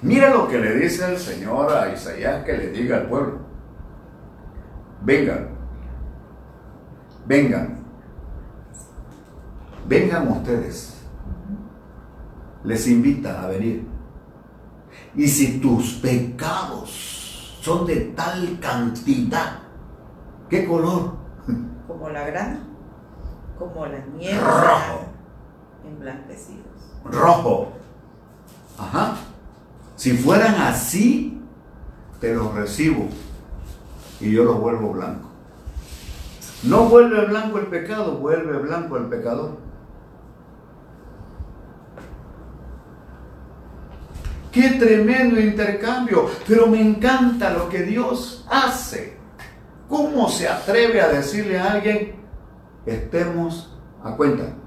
Mira 0.02 0.30
lo 0.30 0.48
que 0.48 0.58
le 0.58 0.76
dice 0.76 1.12
el 1.12 1.18
Señor 1.18 1.72
a 1.72 1.92
Isaías 1.92 2.46
que 2.46 2.54
le 2.54 2.72
diga 2.72 2.98
al 2.98 3.08
pueblo. 3.08 3.40
vengan, 5.02 5.50
vengan, 7.26 7.80
vengan 9.88 10.28
ustedes. 10.30 11.02
Les 12.64 12.88
invita 12.88 13.44
a 13.44 13.48
venir. 13.48 13.88
Y 15.16 15.28
si 15.28 15.60
tus 15.60 15.94
pecados 15.96 17.58
son 17.62 17.86
de 17.86 17.96
tal 18.16 18.60
cantidad, 18.60 19.60
¿qué 20.50 20.66
color? 20.66 21.18
Como 21.88 22.10
la 22.10 22.26
grana, 22.26 22.60
como 23.58 23.86
la 23.86 24.00
nieve, 24.18 24.40
Rojo. 24.40 25.06
emblanquecidos. 25.86 26.69
Rojo. 27.06 27.74
Ajá. 28.78 29.18
Si 29.96 30.14
fueran 30.14 30.56
así, 30.56 31.42
te 32.20 32.34
los 32.34 32.54
recibo 32.54 33.08
y 34.20 34.32
yo 34.32 34.44
los 34.44 34.60
vuelvo 34.60 34.92
blanco. 34.92 35.30
No 36.64 36.90
vuelve 36.90 37.26
blanco 37.26 37.60
el 37.60 37.68
pecado, 37.68 38.18
vuelve 38.18 38.58
blanco 38.58 38.98
el 38.98 39.06
pecador. 39.06 39.58
Qué 44.52 44.70
tremendo 44.72 45.40
intercambio, 45.40 46.30
pero 46.48 46.68
me 46.68 46.82
encanta 46.82 47.52
lo 47.52 47.70
que 47.70 47.84
Dios 47.84 48.46
hace. 48.50 49.18
¿Cómo 49.88 50.30
se 50.30 50.48
atreve 50.48 51.02
a 51.02 51.08
decirle 51.08 51.60
a 51.60 51.74
alguien, 51.74 52.16
estemos 52.86 53.76
a 54.04 54.16
cuenta? 54.16 54.59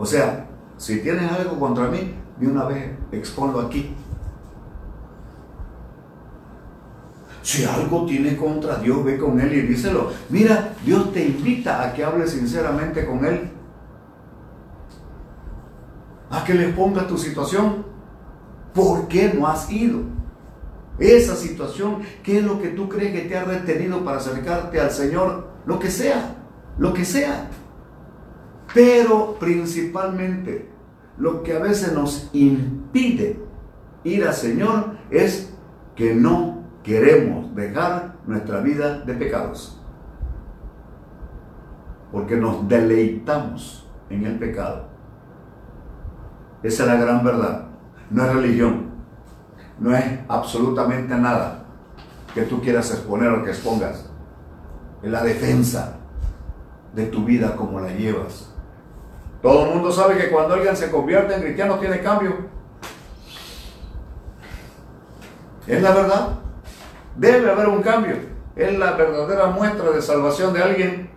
O 0.00 0.06
sea, 0.06 0.46
si 0.78 1.00
tienes 1.00 1.30
algo 1.30 1.60
contra 1.60 1.88
mí, 1.88 2.14
de 2.38 2.48
una 2.48 2.64
vez 2.64 2.92
exponlo 3.12 3.60
aquí. 3.60 3.94
Si 7.42 7.64
algo 7.64 8.06
tiene 8.06 8.34
contra 8.34 8.76
Dios, 8.76 9.04
ve 9.04 9.18
con 9.18 9.38
Él 9.38 9.52
y 9.52 9.60
díselo. 9.60 10.10
Mira, 10.30 10.72
Dios 10.86 11.12
te 11.12 11.26
invita 11.26 11.82
a 11.82 11.92
que 11.92 12.02
hables 12.02 12.30
sinceramente 12.30 13.04
con 13.04 13.26
Él. 13.26 13.50
A 16.30 16.44
que 16.44 16.54
le 16.54 16.68
pongas 16.68 17.06
tu 17.06 17.18
situación. 17.18 17.84
¿Por 18.72 19.06
qué 19.06 19.34
no 19.34 19.46
has 19.46 19.70
ido? 19.70 20.00
Esa 20.98 21.36
situación, 21.36 21.98
¿qué 22.22 22.38
es 22.38 22.44
lo 22.44 22.58
que 22.62 22.68
tú 22.68 22.88
crees 22.88 23.12
que 23.12 23.28
te 23.28 23.36
ha 23.36 23.44
retenido 23.44 24.02
para 24.02 24.16
acercarte 24.16 24.80
al 24.80 24.92
Señor? 24.92 25.50
Lo 25.66 25.78
que 25.78 25.90
sea, 25.90 26.36
lo 26.78 26.94
que 26.94 27.04
sea. 27.04 27.50
Pero 28.72 29.36
principalmente, 29.38 30.70
lo 31.18 31.42
que 31.42 31.56
a 31.56 31.58
veces 31.58 31.92
nos 31.92 32.30
impide 32.32 33.40
ir 34.04 34.24
al 34.24 34.34
Señor 34.34 34.96
es 35.10 35.52
que 35.94 36.14
no 36.14 36.64
queremos 36.82 37.54
dejar 37.54 38.16
nuestra 38.26 38.60
vida 38.60 39.00
de 39.00 39.14
pecados. 39.14 39.80
Porque 42.12 42.36
nos 42.36 42.68
deleitamos 42.68 43.88
en 44.08 44.24
el 44.24 44.38
pecado. 44.38 44.88
Esa 46.62 46.82
es 46.82 46.88
la 46.88 46.96
gran 46.96 47.24
verdad. 47.24 47.68
No 48.10 48.24
es 48.24 48.34
religión. 48.34 48.90
No 49.78 49.94
es 49.94 50.04
absolutamente 50.28 51.14
nada 51.16 51.64
que 52.34 52.42
tú 52.42 52.60
quieras 52.60 52.90
exponer 52.90 53.30
o 53.30 53.44
que 53.44 53.50
expongas. 53.50 54.10
Es 55.02 55.10
la 55.10 55.22
defensa 55.22 55.96
de 56.94 57.06
tu 57.06 57.24
vida 57.24 57.56
como 57.56 57.80
la 57.80 57.92
llevas. 57.92 58.49
Todo 59.42 59.66
el 59.66 59.74
mundo 59.74 59.90
sabe 59.90 60.18
que 60.18 60.30
cuando 60.30 60.54
alguien 60.54 60.76
se 60.76 60.90
convierte 60.90 61.34
en 61.34 61.42
cristiano 61.42 61.78
tiene 61.78 62.00
cambio. 62.00 62.36
Es 65.66 65.82
la 65.82 65.92
verdad. 65.92 66.28
Debe 67.16 67.50
haber 67.50 67.68
un 67.68 67.82
cambio. 67.82 68.16
Es 68.54 68.78
la 68.78 68.92
verdadera 68.92 69.46
muestra 69.46 69.90
de 69.90 70.02
salvación 70.02 70.52
de 70.52 70.62
alguien. 70.62 71.10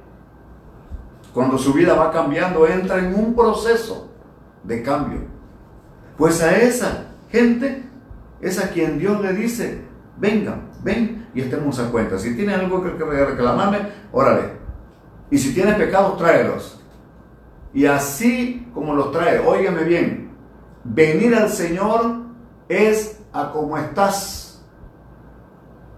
Cuando 1.33 1.57
su 1.57 1.73
vida 1.73 1.95
va 1.95 2.11
cambiando, 2.11 2.65
entra 2.67 2.99
en 2.99 3.15
un 3.15 3.35
proceso 3.35 4.09
de 4.63 4.83
cambio. 4.83 5.21
Pues 6.17 6.41
a 6.41 6.55
esa 6.55 7.07
gente 7.29 7.83
es 8.39 8.63
a 8.63 8.69
quien 8.69 8.99
Dios 8.99 9.19
le 9.19 9.33
dice, 9.33 9.81
vengan, 10.17 10.69
ven 10.83 11.27
y 11.33 11.41
estemos 11.41 11.79
a 11.79 11.89
cuenta. 11.89 12.19
Si 12.19 12.35
tiene 12.35 12.53
algo 12.53 12.83
que 12.83 12.91
reclamarme, 12.91 13.79
órale. 14.11 14.53
Y 15.31 15.37
si 15.37 15.53
tiene 15.53 15.73
pecados, 15.73 16.17
tráelos. 16.17 16.82
Y 17.73 17.87
así 17.87 18.67
como 18.73 18.93
los 18.93 19.11
trae, 19.11 19.39
óigame 19.39 19.83
bien, 19.83 20.31
venir 20.83 21.33
al 21.33 21.49
Señor 21.49 22.23
es 22.69 23.19
a 23.33 23.51
como 23.51 23.77
estás 23.77 24.63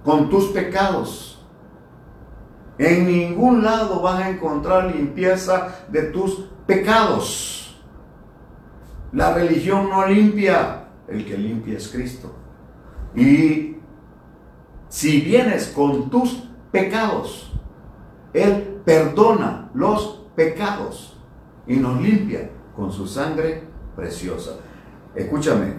con 0.04 0.30
tus 0.30 0.46
pecados. 0.52 1.46
En 2.78 3.08
ningún 3.08 3.64
lado 3.64 4.02
vas 4.02 4.22
a 4.22 4.30
encontrar 4.30 4.96
limpieza 4.96 5.86
de 5.90 6.04
tus 6.04 6.50
pecados. 6.66 7.84
La 9.12 9.34
religión 9.34 9.90
no 9.90 10.06
limpia, 10.06 10.88
el 11.08 11.26
que 11.26 11.38
limpia 11.38 11.78
es 11.78 11.90
Cristo. 11.90 12.34
Y 13.16 13.78
si 14.88 15.22
vienes 15.22 15.68
con 15.68 16.10
tus 16.10 16.50
pecados, 16.72 17.54
Él 18.34 18.82
perdona 18.86 19.70
los 19.74 20.24
pecados 20.36 21.15
y 21.68 21.78
nos 21.78 22.02
limpia 22.02 22.50
con 22.76 22.92
su 22.92 23.08
sangre 23.08 23.64
preciosa. 23.96 24.58
Escúchame, 25.14 25.76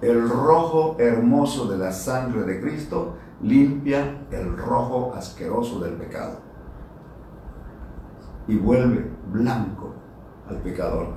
el 0.00 0.28
rojo 0.28 0.96
hermoso 0.98 1.66
de 1.66 1.78
la 1.78 1.92
sangre 1.92 2.42
de 2.42 2.60
Cristo 2.60 3.16
limpia 3.42 4.26
el 4.30 4.56
rojo 4.56 5.14
asqueroso 5.14 5.80
del 5.80 5.94
pecado 5.94 6.38
y 8.46 8.56
vuelve 8.56 9.10
blanco 9.32 9.94
al 10.48 10.56
pecador. 10.58 11.14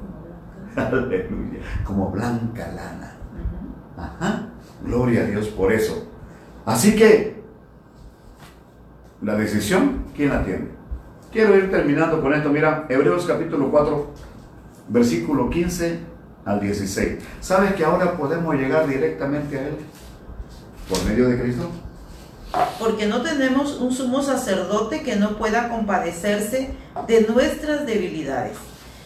Aleluya, 0.75 1.59
como 1.83 2.11
blanca 2.11 2.67
lana. 2.71 3.13
Ajá, 3.97 4.49
gloria 4.83 5.21
a 5.21 5.25
Dios 5.25 5.47
por 5.47 5.71
eso. 5.71 6.07
Así 6.65 6.95
que 6.95 7.43
la 9.21 9.35
decisión, 9.35 10.05
¿quién 10.15 10.29
la 10.29 10.43
tiene? 10.45 10.76
Quiero 11.31 11.57
ir 11.57 11.69
terminando 11.69 12.21
con 12.21 12.33
esto. 12.33 12.49
Mira, 12.49 12.85
Hebreos 12.87 13.25
capítulo 13.25 13.69
4, 13.69 14.13
versículo 14.87 15.49
15 15.49 15.99
al 16.45 16.61
16. 16.61 17.17
¿Sabes 17.41 17.73
que 17.75 17.83
ahora 17.83 18.15
podemos 18.15 18.55
llegar 18.55 18.87
directamente 18.87 19.59
a 19.59 19.67
Él? 19.67 19.77
Por 20.87 21.03
medio 21.03 21.27
de 21.27 21.41
Cristo. 21.41 21.69
Porque 22.79 23.07
no 23.07 23.21
tenemos 23.21 23.75
un 23.81 23.91
sumo 23.91 24.21
sacerdote 24.21 25.03
que 25.03 25.17
no 25.17 25.37
pueda 25.37 25.67
compadecerse 25.67 26.71
de 27.07 27.21
nuestras 27.27 27.85
debilidades, 27.85 28.57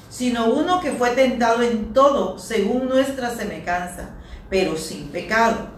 sino 0.10 0.54
uno 0.54 0.80
que 0.80 0.92
fue 0.92 1.10
tentado 1.12 1.64
en 1.64 1.92
todo 1.92 2.38
según 2.38 2.88
nuestra 2.88 3.36
semejanza, 3.36 4.12
pero 4.48 4.78
sin 4.78 5.08
pecado. 5.08 5.70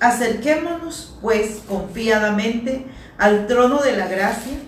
Acerquémonos 0.00 1.16
pues 1.22 1.62
confiadamente 1.66 2.84
al 3.16 3.46
trono 3.46 3.80
de 3.80 3.96
la 3.96 4.06
gracia 4.06 4.67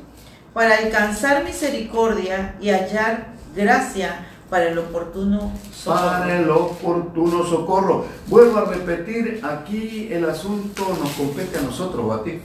para 0.52 0.76
alcanzar 0.78 1.44
misericordia 1.44 2.56
y 2.60 2.70
hallar 2.70 3.28
gracia 3.54 4.26
para 4.48 4.68
el 4.68 4.78
oportuno 4.78 5.52
socorro. 5.72 6.00
Para 6.00 6.38
el 6.38 6.50
oportuno 6.50 7.44
socorro. 7.44 8.04
Vuelvo 8.26 8.58
a 8.58 8.64
repetir, 8.64 9.40
aquí 9.44 10.08
el 10.10 10.28
asunto 10.28 10.88
nos 11.00 11.12
compete 11.12 11.58
a 11.58 11.62
nosotros 11.62 12.12
a 12.12 12.24
ti. 12.24 12.40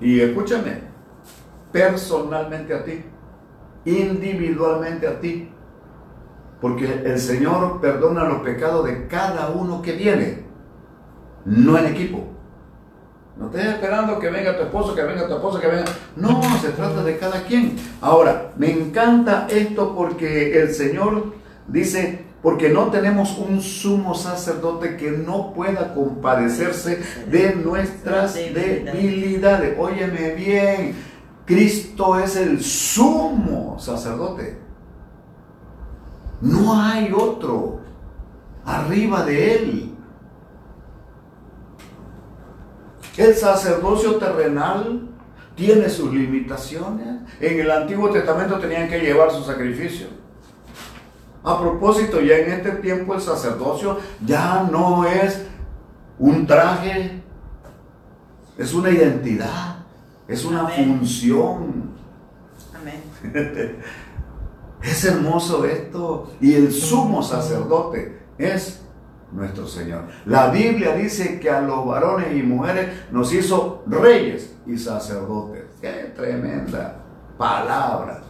Y 0.00 0.20
escúchame, 0.20 0.80
personalmente 1.70 2.74
a 2.74 2.84
ti, 2.84 3.04
individualmente 3.84 5.06
a 5.06 5.20
ti. 5.20 5.50
Porque 6.60 7.02
el 7.04 7.18
Señor 7.18 7.82
perdona 7.82 8.24
los 8.24 8.40
pecados 8.40 8.86
de 8.86 9.06
cada 9.08 9.50
uno 9.50 9.82
que 9.82 9.92
viene, 9.92 10.44
no 11.44 11.76
en 11.76 11.86
equipo. 11.86 12.25
No 13.38 13.46
estés 13.46 13.66
esperando 13.66 14.18
que 14.18 14.30
venga 14.30 14.56
tu 14.56 14.62
esposo, 14.62 14.94
que 14.94 15.02
venga 15.02 15.26
tu 15.26 15.34
esposo, 15.34 15.60
que 15.60 15.66
venga. 15.66 15.84
No, 16.16 16.40
se 16.58 16.70
trata 16.70 17.02
de 17.02 17.18
cada 17.18 17.42
quien. 17.42 17.76
Ahora, 18.00 18.52
me 18.56 18.70
encanta 18.70 19.46
esto 19.50 19.94
porque 19.94 20.58
el 20.58 20.72
Señor 20.72 21.34
dice, 21.68 22.24
porque 22.42 22.70
no 22.70 22.86
tenemos 22.90 23.36
un 23.38 23.60
sumo 23.60 24.14
sacerdote 24.14 24.96
que 24.96 25.10
no 25.10 25.52
pueda 25.52 25.92
compadecerse 25.92 27.02
de 27.30 27.56
nuestras 27.56 28.34
debilidades. 28.34 29.76
Óyeme 29.78 30.34
bien, 30.34 30.94
Cristo 31.44 32.18
es 32.18 32.36
el 32.36 32.62
sumo 32.62 33.78
sacerdote. 33.78 34.58
No 36.40 36.80
hay 36.80 37.12
otro 37.12 37.80
arriba 38.64 39.24
de 39.24 39.54
él. 39.54 39.95
El 43.16 43.34
sacerdocio 43.34 44.16
terrenal 44.16 45.08
tiene 45.54 45.88
sus 45.88 46.12
limitaciones. 46.12 47.22
En 47.40 47.60
el 47.60 47.70
Antiguo 47.70 48.10
Testamento 48.10 48.58
tenían 48.58 48.88
que 48.88 48.98
llevar 48.98 49.30
su 49.30 49.42
sacrificio. 49.42 50.08
A 51.42 51.60
propósito, 51.60 52.20
ya 52.20 52.36
en 52.38 52.50
este 52.50 52.70
tiempo 52.72 53.14
el 53.14 53.20
sacerdocio 53.20 53.98
ya 54.24 54.68
no 54.70 55.06
es 55.06 55.46
un 56.18 56.46
traje 56.46 57.22
es 58.58 58.72
una 58.72 58.90
identidad, 58.90 59.84
es 60.26 60.44
una 60.44 60.60
Amén. 60.60 60.98
función. 60.98 61.90
Amén. 62.74 63.76
Es 64.82 65.04
hermoso 65.04 65.64
esto. 65.64 66.30
Y 66.40 66.54
el 66.54 66.70
sumo 66.70 67.20
sacerdote 67.22 68.20
es 68.38 68.82
nuestro 69.32 69.66
Señor. 69.66 70.02
La 70.24 70.50
Biblia 70.50 70.94
dice 70.94 71.40
que 71.40 71.50
a 71.50 71.60
los 71.60 71.84
varones 71.86 72.36
y 72.36 72.42
mujeres 72.42 72.88
nos 73.10 73.32
hizo 73.32 73.82
reyes 73.86 74.56
y 74.66 74.78
sacerdotes. 74.78 75.64
Qué 75.80 76.12
tremenda 76.14 76.96
palabra. 77.36 78.22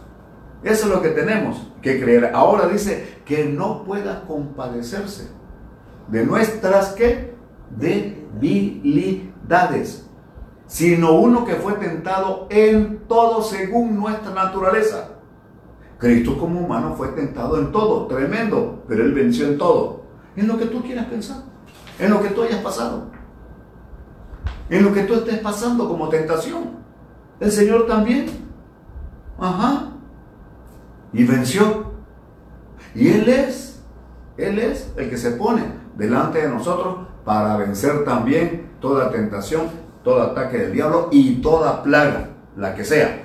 Eso 0.63 0.87
es 0.87 0.93
lo 0.93 1.01
que 1.01 1.09
tenemos 1.09 1.71
que 1.81 2.01
creer. 2.01 2.31
Ahora 2.33 2.67
dice 2.67 3.19
que 3.25 3.45
no 3.45 3.83
pueda 3.83 4.25
compadecerse 4.25 5.29
de 6.07 6.25
nuestras 6.25 6.93
¿qué? 6.93 7.35
debilidades, 7.75 10.09
sino 10.65 11.19
uno 11.19 11.43
que 11.45 11.55
fue 11.55 11.73
tentado 11.73 12.47
en 12.49 13.01
todo 13.07 13.43
según 13.43 13.97
nuestra 13.97 14.31
naturaleza. 14.31 15.09
Cristo 15.97 16.37
como 16.37 16.61
humano 16.61 16.93
fue 16.95 17.09
tentado 17.09 17.59
en 17.59 17.71
todo, 17.71 18.07
tremendo, 18.07 18.83
pero 18.87 19.03
Él 19.03 19.13
venció 19.13 19.47
en 19.47 19.57
todo. 19.57 20.06
En 20.37 20.47
lo 20.47 20.57
que 20.57 20.67
tú 20.67 20.81
quieras 20.81 21.07
pensar, 21.07 21.37
en 21.99 22.11
lo 22.11 22.21
que 22.21 22.29
tú 22.29 22.43
hayas 22.43 22.61
pasado, 22.61 23.07
en 24.69 24.83
lo 24.85 24.93
que 24.93 25.03
tú 25.03 25.15
estés 25.15 25.39
pasando 25.39 25.87
como 25.87 26.07
tentación. 26.09 26.77
El 27.39 27.51
Señor 27.51 27.87
también. 27.87 28.27
Ajá. 29.39 29.89
Y 31.13 31.23
venció. 31.23 31.91
Y 32.93 33.09
Él 33.09 33.29
es, 33.29 33.81
Él 34.37 34.59
es 34.59 34.91
el 34.95 35.09
que 35.09 35.17
se 35.17 35.31
pone 35.31 35.63
delante 35.95 36.39
de 36.41 36.49
nosotros 36.49 37.07
para 37.25 37.57
vencer 37.57 38.05
también 38.05 38.71
toda 38.79 39.09
tentación, 39.11 39.67
todo 40.03 40.21
ataque 40.21 40.57
del 40.57 40.73
diablo 40.73 41.09
y 41.11 41.35
toda 41.41 41.81
plaga, 41.83 42.29
la 42.55 42.75
que 42.75 42.83
sea. 42.83 43.23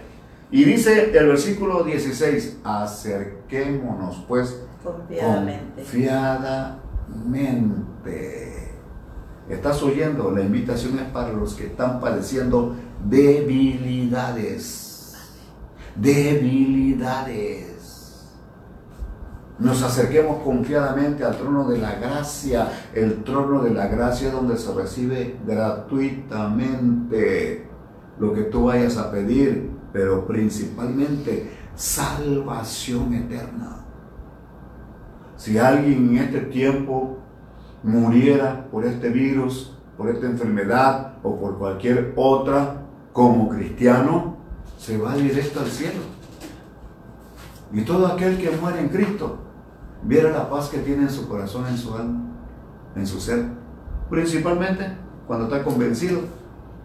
Y 0.50 0.64
dice 0.64 1.16
el 1.16 1.28
versículo 1.28 1.84
16, 1.84 2.58
acerquémonos 2.64 4.24
pues 4.28 4.62
Confiadamente. 4.82 5.82
confiadamente. 5.82 6.91
¿Estás 9.48 9.82
oyendo? 9.82 10.30
La 10.30 10.42
invitación 10.42 10.98
es 10.98 11.06
para 11.12 11.32
los 11.32 11.54
que 11.54 11.66
están 11.66 12.00
padeciendo 12.00 12.74
debilidades. 13.04 15.16
Debilidades. 15.94 17.68
Nos 19.58 19.82
acerquemos 19.82 20.42
confiadamente 20.42 21.22
al 21.22 21.36
trono 21.36 21.68
de 21.68 21.76
la 21.78 21.96
gracia. 21.96 22.88
El 22.94 23.22
trono 23.24 23.62
de 23.62 23.74
la 23.74 23.88
gracia 23.88 24.30
donde 24.30 24.56
se 24.56 24.72
recibe 24.72 25.36
gratuitamente 25.46 27.68
lo 28.18 28.32
que 28.32 28.42
tú 28.42 28.64
vayas 28.64 28.96
a 28.96 29.10
pedir, 29.10 29.70
pero 29.92 30.26
principalmente 30.26 31.50
salvación 31.74 33.12
eterna. 33.14 33.81
Si 35.42 35.58
alguien 35.58 36.10
en 36.10 36.18
este 36.18 36.38
tiempo 36.42 37.18
muriera 37.82 38.68
por 38.70 38.84
este 38.84 39.08
virus, 39.08 39.76
por 39.96 40.08
esta 40.08 40.26
enfermedad 40.26 41.14
o 41.24 41.36
por 41.36 41.58
cualquier 41.58 42.12
otra, 42.14 42.86
como 43.12 43.48
cristiano, 43.48 44.36
se 44.78 44.98
va 44.98 45.16
directo 45.16 45.58
al 45.58 45.66
cielo. 45.66 45.98
Y 47.72 47.80
todo 47.80 48.06
aquel 48.06 48.38
que 48.38 48.52
muere 48.52 48.82
en 48.82 48.88
Cristo, 48.90 49.38
viera 50.04 50.30
la 50.30 50.48
paz 50.48 50.68
que 50.68 50.78
tiene 50.78 51.02
en 51.02 51.10
su 51.10 51.26
corazón, 51.26 51.66
en 51.66 51.76
su 51.76 51.92
alma, 51.92 52.20
en 52.94 53.04
su 53.04 53.20
ser. 53.20 53.44
Principalmente 54.10 54.96
cuando 55.26 55.46
está 55.46 55.64
convencido 55.64 56.20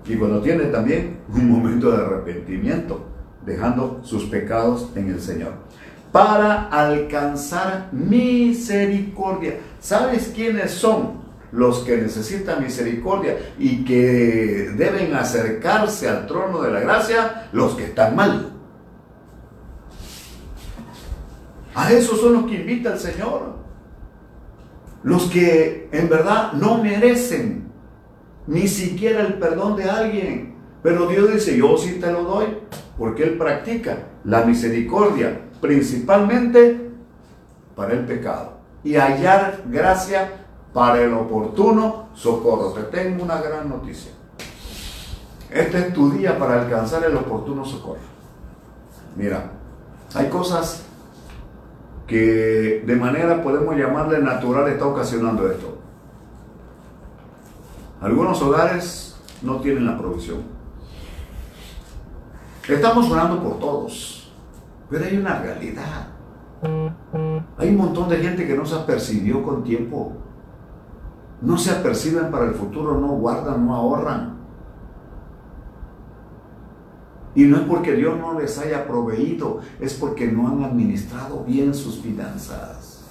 y 0.04 0.16
cuando 0.16 0.42
tiene 0.42 0.64
también 0.64 1.20
un 1.32 1.48
momento 1.48 1.92
de 1.92 1.98
arrepentimiento, 1.98 3.06
dejando 3.46 4.00
sus 4.02 4.26
pecados 4.26 4.90
en 4.96 5.10
el 5.12 5.22
Señor. 5.22 5.67
Para 6.12 6.70
alcanzar 6.70 7.90
misericordia. 7.92 9.60
¿Sabes 9.80 10.32
quiénes 10.34 10.72
son 10.72 11.22
los 11.52 11.80
que 11.80 11.98
necesitan 11.98 12.64
misericordia 12.64 13.38
y 13.58 13.84
que 13.84 14.72
deben 14.76 15.14
acercarse 15.14 16.10
al 16.10 16.28
trono 16.28 16.62
de 16.62 16.72
la 16.72 16.80
gracia? 16.80 17.50
Los 17.52 17.76
que 17.76 17.86
están 17.86 18.16
mal. 18.16 18.54
A 21.76 21.92
esos 21.92 22.20
son 22.20 22.34
los 22.34 22.46
que 22.46 22.56
invita 22.56 22.94
el 22.94 23.00
Señor. 23.00 23.58
Los 25.04 25.24
que 25.30 25.90
en 25.92 26.10
verdad 26.10 26.54
no 26.54 26.82
merecen 26.82 27.68
ni 28.48 28.68
siquiera 28.68 29.22
el 29.22 29.36
perdón 29.36 29.76
de 29.76 29.90
alguien. 29.90 30.56
Pero 30.82 31.08
Dios 31.08 31.32
dice, 31.34 31.58
yo 31.58 31.78
sí 31.78 31.98
te 32.00 32.12
lo 32.12 32.24
doy, 32.24 32.46
porque 32.98 33.24
Él 33.24 33.38
practica 33.38 34.08
la 34.24 34.44
misericordia, 34.44 35.42
principalmente 35.62 36.92
para 37.76 37.94
el 37.94 38.06
pecado. 38.06 38.58
Y 38.84 38.96
hallar 38.96 39.64
gracia 39.68 40.46
para 40.74 41.02
el 41.02 41.14
oportuno 41.14 42.10
socorro. 42.14 42.74
Te 42.74 42.84
tengo 42.84 43.24
una 43.24 43.42
gran 43.42 43.70
noticia. 43.70 44.12
Este 45.50 45.78
es 45.80 45.94
tu 45.94 46.12
día 46.12 46.38
para 46.38 46.62
alcanzar 46.62 47.04
el 47.04 47.16
oportuno 47.16 47.66
socorro. 47.66 48.02
Mira, 49.16 49.52
hay 50.14 50.30
cosas 50.30 50.84
que 52.06 52.84
de 52.86 52.96
manera 52.96 53.42
podemos 53.44 53.76
llamarle 53.76 54.20
natural 54.20 54.68
está 54.70 54.86
ocasionando 54.86 55.50
esto. 55.50 55.78
Algunos 58.02 58.42
hogares 58.42 59.18
no 59.42 59.58
tienen 59.58 59.86
la 59.86 59.98
provisión. 59.98 60.44
Estamos 62.68 63.10
orando 63.10 63.42
por 63.42 63.60
todos, 63.60 64.17
pero 64.90 65.06
hay 65.06 65.18
una 65.18 65.40
realidad. 65.40 66.08
Hay 67.58 67.70
un 67.70 67.78
montón 67.78 68.10
de 68.10 68.18
gente 68.18 68.48
que 68.48 68.56
no 68.56 68.66
se 68.66 68.76
apercibió 68.76 69.44
con 69.44 69.64
tiempo. 69.64 70.14
No 71.42 71.58
se 71.58 71.72
aperciben 71.72 72.32
para 72.32 72.46
el 72.46 72.54
futuro, 72.54 73.00
no 73.00 73.10
guardan, 73.10 73.66
no 73.66 73.76
ahorran. 73.76 74.38
Y 77.36 77.44
no 77.44 77.58
es 77.58 77.64
porque 77.64 77.94
Dios 77.94 78.18
no 78.18 78.40
les 78.40 78.58
haya 78.58 78.88
proveído, 78.88 79.60
es 79.80 79.94
porque 79.94 80.28
no 80.28 80.48
han 80.48 80.64
administrado 80.64 81.44
bien 81.44 81.74
sus 81.76 82.00
finanzas. 82.00 83.04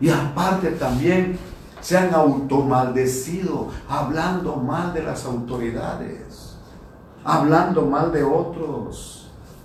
Y 0.00 0.10
aparte 0.10 0.72
también 0.72 1.38
se 1.80 1.96
han 1.96 2.12
automaldecido, 2.12 3.68
hablando 3.88 4.56
mal 4.56 4.92
de 4.92 5.02
las 5.02 5.24
autoridades, 5.24 6.58
hablando 7.24 7.86
mal 7.86 8.12
de 8.12 8.22
otros, 8.22 9.19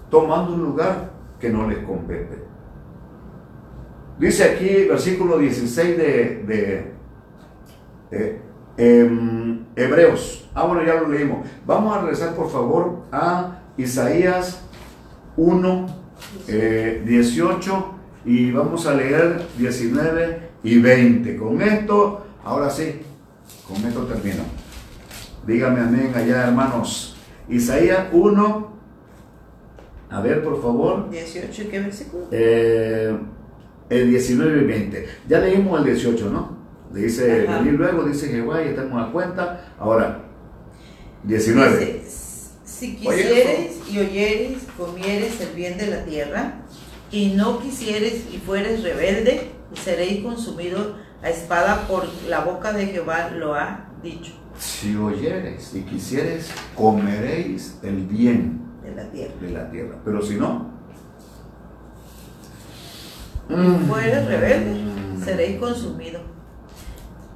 tomando 0.10 0.54
un 0.54 0.64
lugar 0.64 1.12
que 1.40 1.50
no 1.50 1.68
les 1.68 1.80
compete. 1.80 2.44
Dice 4.20 4.44
aquí, 4.44 4.86
versículo 4.86 5.38
16 5.38 5.98
de, 5.98 6.44
de, 6.48 6.92
de 8.12 8.42
em, 8.78 9.66
Hebreos. 9.76 10.50
Ah, 10.54 10.66
bueno, 10.66 10.84
ya 10.84 10.96
lo 10.96 11.10
leímos. 11.10 11.48
Vamos 11.66 11.98
a 11.98 12.02
regresar, 12.02 12.34
por 12.34 12.50
favor, 12.50 13.04
a 13.12 13.60
Isaías 13.78 14.62
1, 15.36 15.86
eh, 16.48 17.04
18 17.06 17.96
y 18.24 18.52
vamos 18.52 18.88
a 18.88 18.94
leer 18.94 19.46
19 19.58 20.50
y 20.64 20.80
20. 20.80 21.36
Con 21.36 21.62
esto, 21.62 22.26
ahora 22.44 22.70
sí, 22.70 23.02
con 23.68 23.78
esto 23.86 24.06
termino. 24.06 24.44
Dígame 25.46 25.82
amén 25.82 26.12
allá, 26.16 26.48
hermanos. 26.48 27.18
Isaías 27.50 28.08
1, 28.12 28.65
a 30.16 30.22
ver, 30.22 30.42
por 30.44 30.62
favor. 30.62 31.10
18, 31.10 31.64
¿qué 31.70 31.80
versículo? 31.82 32.28
Eh, 32.32 33.18
el 33.90 34.10
19 34.10 34.62
y 34.62 34.66
20. 34.66 35.08
Ya 35.28 35.40
leímos 35.40 35.78
el 35.80 35.86
18, 35.88 36.30
¿no? 36.30 36.58
Dice, 36.94 37.46
Ajá. 37.46 37.58
venir 37.58 37.74
luego, 37.74 38.06
dice 38.06 38.30
Jehová, 38.30 38.64
y 38.64 38.70
estamos 38.70 39.06
a 39.06 39.12
cuenta. 39.12 39.76
Ahora, 39.78 40.24
19. 41.24 41.78
Dice, 41.78 42.02
si 42.64 42.96
quisieres 42.96 43.82
y 43.92 44.00
oyeres, 44.00 44.60
comieres 44.78 45.42
el 45.42 45.54
bien 45.54 45.78
de 45.78 45.88
la 45.88 46.06
tierra, 46.06 46.62
y 47.12 47.34
no 47.36 47.60
quisieres 47.60 48.24
y 48.34 48.38
fueres 48.38 48.84
rebelde, 48.84 49.50
seréis 49.74 50.24
consumido 50.24 50.96
a 51.22 51.30
espada 51.30 51.90
por 51.90 52.08
la 52.30 52.40
boca 52.40 52.72
de 52.72 52.86
Jehová 52.86 53.32
lo 53.32 53.54
ha 53.56 53.90
dicho 54.02 54.32
Si 54.58 54.96
oyereis 54.96 55.74
y 55.74 55.82
quisieres, 55.82 56.52
comeréis 56.76 57.80
el 57.84 58.06
bien 58.06 58.65
de 58.86 58.96
la 58.96 59.04
tierra. 59.10 59.34
de 59.42 59.50
la 59.52 59.70
tierra. 59.72 59.96
Pero 60.06 60.22
si 60.22 60.36
no, 60.38 60.74
Y 63.48 63.86
fueres 63.88 64.26
rebelde, 64.26 64.84
Mm. 64.84 65.24
seréis 65.24 65.60
consumido 65.60 66.20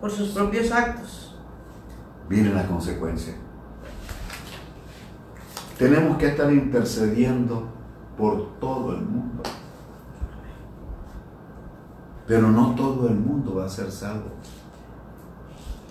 por 0.02 0.10
sus 0.12 0.30
propios 0.30 0.72
actos. 0.72 1.36
viene 2.28 2.54
la 2.54 2.66
consecuencia. 2.68 3.34
Tenemos 5.78 6.18
que 6.18 6.28
estar 6.28 6.52
intercediendo 6.52 7.68
por 8.18 8.60
todo 8.60 8.94
el 8.94 9.02
mundo. 9.02 9.42
Pero 12.28 12.52
no 12.52 12.76
todo 12.76 13.08
el 13.08 13.16
mundo 13.16 13.56
va 13.56 13.66
a 13.66 13.70
ser 13.70 13.92
salvo. 13.92 14.30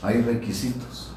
Hay 0.02 0.22
requisitos. 0.22 1.07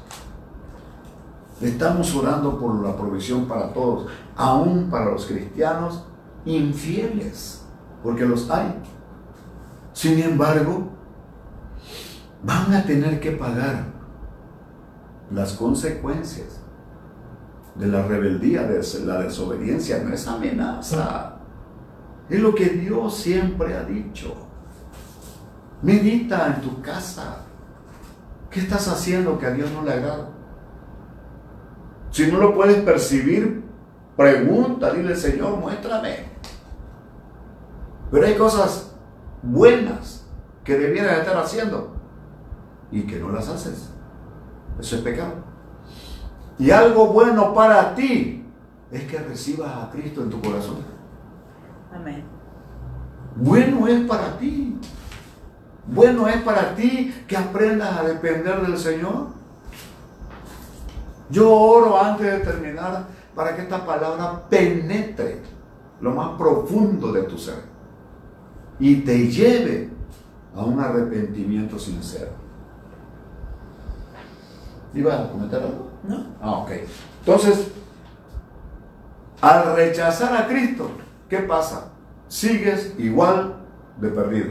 Estamos 1.62 2.12
orando 2.16 2.58
por 2.58 2.82
la 2.84 2.96
provisión 2.96 3.46
para 3.46 3.72
todos, 3.72 4.08
aún 4.36 4.88
para 4.90 5.12
los 5.12 5.26
cristianos 5.26 6.04
infieles, 6.44 7.64
porque 8.02 8.26
los 8.26 8.50
hay. 8.50 8.82
Sin 9.92 10.18
embargo, 10.18 10.88
van 12.42 12.74
a 12.74 12.84
tener 12.84 13.20
que 13.20 13.30
pagar 13.30 13.92
las 15.30 15.52
consecuencias 15.52 16.60
de 17.76 17.86
la 17.86 18.02
rebeldía, 18.02 18.64
de 18.64 18.82
la 19.04 19.20
desobediencia, 19.20 20.02
no 20.02 20.12
es 20.12 20.26
amenaza. 20.26 21.36
Es 22.28 22.40
lo 22.40 22.54
que 22.54 22.70
Dios 22.70 23.16
siempre 23.16 23.76
ha 23.76 23.84
dicho. 23.84 24.34
Medita 25.80 26.48
en 26.48 26.60
tu 26.60 26.82
casa. 26.82 27.42
¿Qué 28.50 28.60
estás 28.60 28.88
haciendo 28.88 29.38
que 29.38 29.46
a 29.46 29.50
Dios 29.52 29.70
no 29.70 29.82
le 29.82 29.92
agrada? 29.92 30.41
Si 32.12 32.30
no 32.30 32.38
lo 32.38 32.54
puedes 32.54 32.76
percibir, 32.82 33.64
pregunta, 34.16 34.92
dile 34.92 35.16
Señor, 35.16 35.56
muéstrame. 35.56 36.26
Pero 38.10 38.26
hay 38.26 38.34
cosas 38.34 38.94
buenas 39.42 40.26
que 40.62 40.78
debieras 40.78 41.20
estar 41.20 41.36
haciendo 41.38 41.96
y 42.90 43.02
que 43.04 43.18
no 43.18 43.30
las 43.30 43.48
haces. 43.48 43.88
Eso 44.78 44.96
es 44.96 45.02
pecado. 45.02 45.32
Y 46.58 46.70
algo 46.70 47.08
bueno 47.08 47.54
para 47.54 47.94
ti 47.94 48.44
es 48.90 49.04
que 49.04 49.18
recibas 49.18 49.74
a 49.74 49.90
Cristo 49.90 50.22
en 50.22 50.30
tu 50.30 50.40
corazón. 50.42 50.76
Amén. 51.94 52.24
Bueno 53.36 53.88
es 53.88 54.06
para 54.06 54.36
ti. 54.36 54.78
Bueno 55.86 56.28
es 56.28 56.42
para 56.42 56.74
ti 56.74 57.24
que 57.26 57.36
aprendas 57.38 57.98
a 57.98 58.04
depender 58.04 58.60
del 58.60 58.76
Señor. 58.76 59.28
Yo 61.32 61.50
oro 61.50 61.98
antes 61.98 62.30
de 62.30 62.38
terminar 62.40 63.06
para 63.34 63.56
que 63.56 63.62
esta 63.62 63.86
palabra 63.86 64.42
penetre 64.50 65.40
lo 66.02 66.10
más 66.10 66.36
profundo 66.36 67.10
de 67.10 67.22
tu 67.22 67.38
ser 67.38 67.62
y 68.78 68.96
te 68.96 69.28
lleve 69.28 69.88
a 70.54 70.62
un 70.62 70.78
arrepentimiento 70.78 71.78
sincero. 71.78 72.32
¿Ibas 74.92 75.20
a 75.20 75.30
comentar 75.30 75.62
algo? 75.62 75.90
No. 76.06 76.26
Ah, 76.38 76.58
ok. 76.58 76.70
Entonces, 77.20 77.68
al 79.40 79.74
rechazar 79.74 80.36
a 80.36 80.46
Cristo, 80.46 80.90
¿qué 81.30 81.38
pasa? 81.38 81.92
Sigues 82.28 82.94
igual 82.98 83.56
de 83.96 84.08
perdido. 84.08 84.50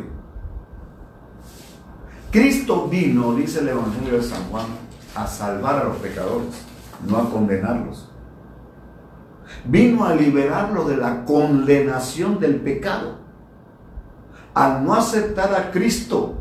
Cristo 2.32 2.88
vino, 2.88 3.36
dice 3.36 3.60
el 3.60 3.70
Evangelio 3.70 4.14
de 4.14 4.24
San 4.24 4.46
Juan, 4.46 4.66
a 5.14 5.28
salvar 5.28 5.76
a 5.76 5.84
los 5.84 5.98
pecadores, 5.98 6.71
no 7.08 7.18
a 7.18 7.30
condenarlos. 7.30 8.10
Vino 9.66 10.06
a 10.06 10.16
liberarlos 10.16 10.88
de 10.88 10.98
la 10.98 11.26
condenación 11.26 12.40
del 12.40 12.58
pecado. 12.58 13.20
Al 14.54 14.84
no 14.84 14.94
aceptar 14.94 15.54
a 15.54 15.72
Cristo, 15.72 16.36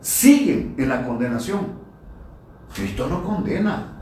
siguen 0.00 0.74
en 0.78 0.88
la 0.88 1.04
condenación. 1.06 1.80
Cristo 2.74 3.06
no 3.08 3.24
condena. 3.24 3.92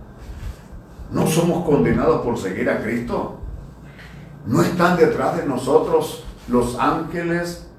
No 1.11 1.27
somos 1.27 1.65
condenados 1.65 2.23
por 2.23 2.37
seguir 2.37 2.69
a 2.69 2.83
Cristo. 2.83 3.39
No 4.47 4.63
están 4.63 4.97
detrás 4.97 5.37
de 5.37 5.47
nosotros 5.47 6.25
los 6.49 6.79
ángeles. 6.79 7.71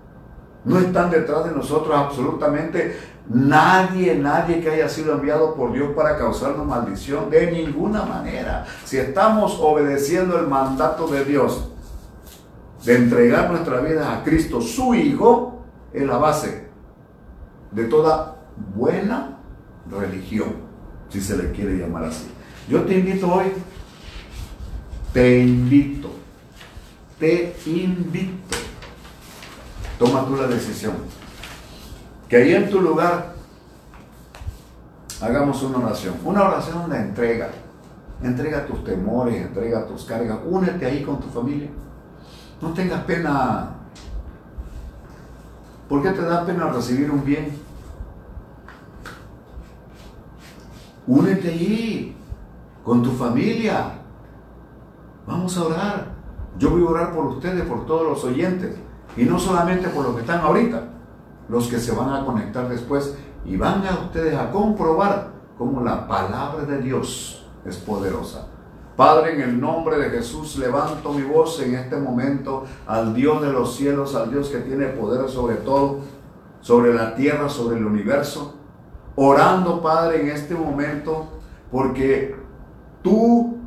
No 0.65 0.79
están 0.79 1.09
detrás 1.09 1.45
de 1.45 1.51
nosotros 1.51 1.95
absolutamente 1.95 2.97
nadie, 3.29 4.15
nadie 4.15 4.59
que 4.59 4.69
haya 4.69 4.89
sido 4.89 5.13
enviado 5.13 5.55
por 5.55 5.71
Dios 5.71 5.91
para 5.95 6.17
causarnos 6.17 6.65
maldición. 6.65 7.29
De 7.29 7.51
ninguna 7.51 8.03
manera. 8.03 8.65
Si 8.83 8.97
estamos 8.97 9.57
obedeciendo 9.59 10.37
el 10.39 10.47
mandato 10.47 11.07
de 11.07 11.23
Dios 11.23 11.69
de 12.83 12.95
entregar 12.95 13.51
nuestra 13.51 13.81
vida 13.81 14.13
a 14.13 14.23
Cristo, 14.23 14.61
su 14.61 14.93
Hijo, 14.95 15.63
es 15.93 16.03
la 16.03 16.17
base 16.17 16.69
de 17.71 17.83
toda 17.85 18.35
buena 18.75 19.37
religión 19.89 20.69
si 21.09 21.21
se 21.21 21.37
le 21.37 21.51
quiere 21.51 21.77
llamar 21.77 22.05
así. 22.05 22.27
Yo 22.67 22.83
te 22.83 22.99
invito 22.99 23.31
hoy, 23.31 23.51
te 25.11 25.39
invito, 25.39 26.11
te 27.19 27.55
invito, 27.65 28.57
toma 29.97 30.25
tú 30.25 30.35
la 30.35 30.47
decisión, 30.47 30.93
que 32.29 32.37
ahí 32.37 32.53
en 32.53 32.69
tu 32.69 32.79
lugar 32.79 33.33
hagamos 35.19 35.61
una 35.63 35.79
oración, 35.79 36.15
una 36.23 36.43
oración 36.43 36.89
de 36.89 36.97
entrega, 36.97 37.49
entrega 38.21 38.67
tus 38.67 38.83
temores, 38.83 39.35
entrega 39.35 39.87
tus 39.87 40.05
cargas, 40.05 40.37
únete 40.45 40.85
ahí 40.85 41.03
con 41.03 41.19
tu 41.19 41.27
familia, 41.27 41.69
no 42.61 42.71
tengas 42.73 43.03
pena, 43.05 43.71
¿por 45.89 46.03
qué 46.03 46.11
te 46.11 46.21
da 46.21 46.45
pena 46.45 46.69
recibir 46.69 47.09
un 47.09 47.25
bien? 47.25 47.69
Únete 51.07 51.49
allí 51.49 52.15
con 52.83 53.01
tu 53.01 53.11
familia. 53.13 53.93
Vamos 55.25 55.57
a 55.57 55.63
orar. 55.63 56.05
Yo 56.59 56.69
voy 56.69 56.83
a 56.83 56.89
orar 56.89 57.15
por 57.15 57.25
ustedes, 57.25 57.65
por 57.65 57.87
todos 57.87 58.03
los 58.03 58.23
oyentes. 58.23 58.75
Y 59.17 59.23
no 59.23 59.39
solamente 59.39 59.89
por 59.89 60.05
los 60.05 60.13
que 60.13 60.21
están 60.21 60.41
ahorita, 60.41 60.88
los 61.49 61.67
que 61.67 61.79
se 61.79 61.93
van 61.93 62.13
a 62.13 62.25
conectar 62.25 62.69
después. 62.69 63.15
Y 63.45 63.57
van 63.57 63.85
a 63.85 64.05
ustedes 64.05 64.35
a 64.35 64.51
comprobar 64.51 65.31
cómo 65.57 65.81
la 65.81 66.07
palabra 66.07 66.63
de 66.65 66.81
Dios 66.81 67.45
es 67.65 67.77
poderosa. 67.77 68.47
Padre, 68.95 69.35
en 69.35 69.41
el 69.41 69.59
nombre 69.59 69.97
de 69.97 70.09
Jesús, 70.09 70.57
levanto 70.57 71.13
mi 71.13 71.23
voz 71.23 71.61
en 71.61 71.75
este 71.75 71.95
momento 71.97 72.65
al 72.85 73.13
Dios 73.13 73.41
de 73.41 73.51
los 73.51 73.75
cielos, 73.75 74.13
al 74.13 74.29
Dios 74.29 74.49
que 74.49 74.59
tiene 74.59 74.87
poder 74.87 75.29
sobre 75.29 75.55
todo, 75.55 75.99
sobre 76.59 76.93
la 76.93 77.15
tierra, 77.15 77.47
sobre 77.47 77.77
el 77.77 77.85
universo 77.85 78.59
orando, 79.21 79.81
Padre, 79.81 80.21
en 80.21 80.29
este 80.29 80.55
momento, 80.55 81.27
porque 81.71 82.35
tú 83.03 83.57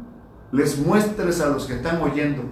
les 0.51 0.79
muestres 0.79 1.43
a 1.43 1.49
los 1.49 1.67
que 1.67 1.75
están 1.75 2.01
oyendo 2.01 2.43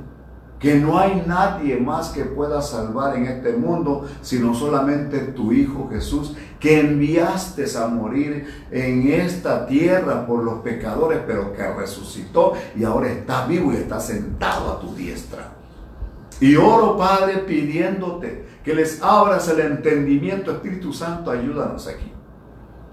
que 0.60 0.74
no 0.74 0.98
hay 0.98 1.24
nadie 1.26 1.78
más 1.78 2.10
que 2.10 2.24
pueda 2.24 2.60
salvar 2.60 3.16
en 3.16 3.24
este 3.24 3.54
mundo, 3.54 4.06
sino 4.20 4.54
solamente 4.54 5.18
tu 5.18 5.52
Hijo 5.52 5.88
Jesús, 5.90 6.36
que 6.60 6.80
enviaste 6.80 7.64
a 7.78 7.86
morir 7.86 8.66
en 8.70 9.10
esta 9.10 9.66
tierra 9.66 10.26
por 10.26 10.44
los 10.44 10.60
pecadores, 10.60 11.20
pero 11.26 11.54
que 11.54 11.66
resucitó 11.66 12.52
y 12.76 12.84
ahora 12.84 13.10
está 13.10 13.46
vivo 13.46 13.72
y 13.72 13.76
está 13.76 13.98
sentado 13.98 14.70
a 14.70 14.80
tu 14.80 14.94
diestra. 14.94 15.52
Y 16.40 16.56
oro, 16.56 16.96
Padre, 16.96 17.38
pidiéndote 17.38 18.46
que 18.62 18.74
les 18.74 19.02
abras 19.02 19.48
el 19.48 19.60
entendimiento, 19.60 20.52
Espíritu 20.52 20.92
Santo, 20.92 21.30
ayúdanos 21.30 21.86
aquí. 21.86 22.12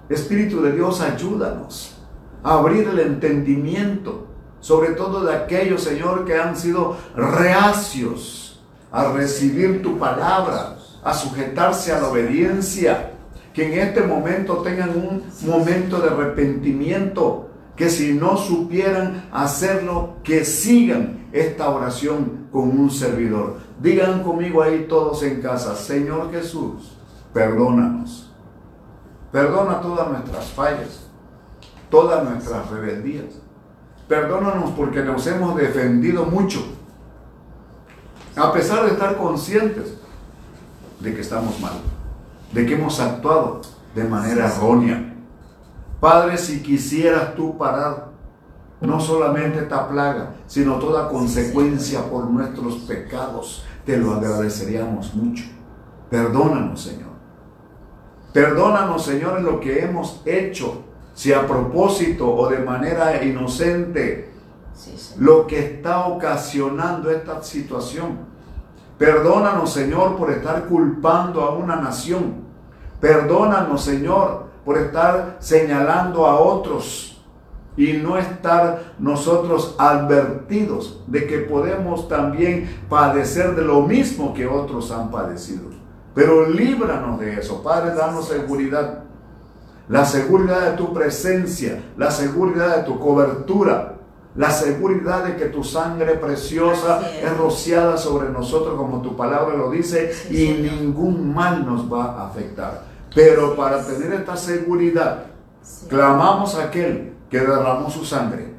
Espíritu 0.09 0.61
de 0.61 0.71
Dios, 0.71 1.01
ayúdanos 1.01 1.97
a 2.43 2.53
abrir 2.53 2.87
el 2.87 2.99
entendimiento, 2.99 4.26
sobre 4.59 4.89
todo 4.89 5.23
de 5.23 5.35
aquellos, 5.35 5.83
Señor, 5.83 6.25
que 6.25 6.35
han 6.35 6.55
sido 6.55 6.97
reacios 7.15 8.61
a 8.91 9.11
recibir 9.11 9.81
tu 9.81 9.97
palabra, 9.97 10.77
a 11.03 11.13
sujetarse 11.13 11.93
a 11.93 11.99
la 11.99 12.09
obediencia, 12.09 13.13
que 13.53 13.65
en 13.65 13.87
este 13.87 14.01
momento 14.01 14.57
tengan 14.57 14.89
un 14.89 15.23
momento 15.41 15.99
de 15.99 16.09
arrepentimiento, 16.09 17.49
que 17.75 17.89
si 17.89 18.13
no 18.13 18.37
supieran 18.37 19.29
hacerlo, 19.31 20.15
que 20.23 20.43
sigan 20.43 21.27
esta 21.31 21.69
oración 21.69 22.47
con 22.51 22.69
un 22.79 22.89
servidor. 22.89 23.57
Digan 23.79 24.23
conmigo 24.23 24.63
ahí 24.63 24.85
todos 24.89 25.21
en 25.23 25.41
casa, 25.41 25.75
Señor 25.75 26.31
Jesús, 26.31 26.97
perdónanos 27.33 28.27
Perdona 29.31 29.81
todas 29.81 30.09
nuestras 30.09 30.45
fallas, 30.51 31.09
todas 31.89 32.23
nuestras 32.23 32.69
rebeldías. 32.69 33.41
Perdónanos 34.07 34.71
porque 34.71 35.03
nos 35.03 35.27
hemos 35.27 35.55
defendido 35.55 36.25
mucho, 36.25 36.65
a 38.35 38.53
pesar 38.53 38.85
de 38.85 38.93
estar 38.93 39.17
conscientes 39.17 39.97
de 40.99 41.13
que 41.13 41.21
estamos 41.21 41.59
mal, 41.59 41.73
de 42.53 42.65
que 42.65 42.75
hemos 42.75 42.99
actuado 42.99 43.61
de 43.93 44.03
manera 44.05 44.47
errónea. 44.47 45.13
Padre, 45.99 46.37
si 46.37 46.61
quisieras 46.61 47.35
tú 47.35 47.57
parar 47.57 48.07
no 48.79 48.99
solamente 48.99 49.59
esta 49.59 49.87
plaga, 49.89 50.35
sino 50.45 50.75
toda 50.75 51.09
consecuencia 51.09 52.03
por 52.09 52.29
nuestros 52.29 52.75
pecados, 52.79 53.65
te 53.85 53.97
lo 53.97 54.13
agradeceríamos 54.13 55.15
mucho. 55.15 55.45
Perdónanos, 56.09 56.81
Señor. 56.81 57.09
Perdónanos, 58.31 59.03
Señor, 59.03 59.39
en 59.39 59.45
lo 59.45 59.59
que 59.59 59.83
hemos 59.83 60.21
hecho, 60.25 60.83
si 61.17 61.33
a 61.33 61.47
propósito 61.47 62.31
o 62.31 62.47
de 62.47 62.59
manera 62.59 63.23
inocente, 63.23 64.29
lo 65.17 65.47
que 65.47 65.57
está 65.57 66.05
ocasionando 66.05 67.09
esta 67.09 67.41
situación. 67.41 68.19
Perdónanos, 68.99 69.73
Señor, 69.73 70.15
por 70.15 70.29
estar 70.29 70.67
culpando 70.67 71.41
a 71.41 71.55
una 71.55 71.77
nación. 71.77 72.45
Perdónanos, 73.01 73.83
Señor, 73.83 74.45
por 74.63 74.77
estar 74.77 75.37
señalando 75.39 76.27
a 76.27 76.39
otros. 76.39 77.15
y 77.75 77.93
no 77.93 78.17
estar 78.17 78.95
nosotros 78.97 79.75
advertidos 79.77 81.03
de 81.05 81.27
que 81.27 81.37
podemos 81.37 82.07
también 82.07 82.81
padecer 82.89 83.55
de 83.55 83.61
lo 83.61 83.81
mismo 83.81 84.33
que 84.33 84.47
otros 84.47 84.91
han 84.91 85.11
padecido. 85.11 85.69
Pero 86.15 86.49
líbranos 86.49 87.19
de 87.19 87.39
eso, 87.39 87.61
Padre, 87.61 87.93
danos 87.93 88.27
seguridad. 88.27 89.06
La 89.89 90.05
seguridad 90.05 90.71
de 90.71 90.77
tu 90.77 90.93
presencia, 90.93 91.81
la 91.97 92.11
seguridad 92.11 92.77
de 92.77 92.83
tu 92.83 92.99
cobertura, 92.99 93.97
la 94.37 94.51
seguridad 94.51 95.23
de 95.23 95.35
que 95.35 95.45
tu 95.45 95.63
sangre 95.63 96.13
preciosa 96.15 97.09
es. 97.11 97.37
rociada 97.37 97.97
sobre 97.97 98.29
nosotros 98.29 98.75
como 98.75 99.01
tu 99.01 99.15
palabra 99.15 99.55
lo 99.55 99.71
dice 99.71 100.13
y 100.29 100.49
ningún 100.49 101.33
mal 101.33 101.65
nos 101.65 101.91
va 101.91 102.05
a 102.05 102.27
afectar. 102.27 102.83
Pero 103.15 103.55
para 103.55 103.83
tener 103.83 104.13
esta 104.13 104.37
seguridad, 104.37 105.23
clamamos 105.89 106.53
a 106.55 106.65
aquel 106.65 107.13
que 107.31 107.39
derramó 107.39 107.89
su 107.89 108.05
sangre. 108.05 108.53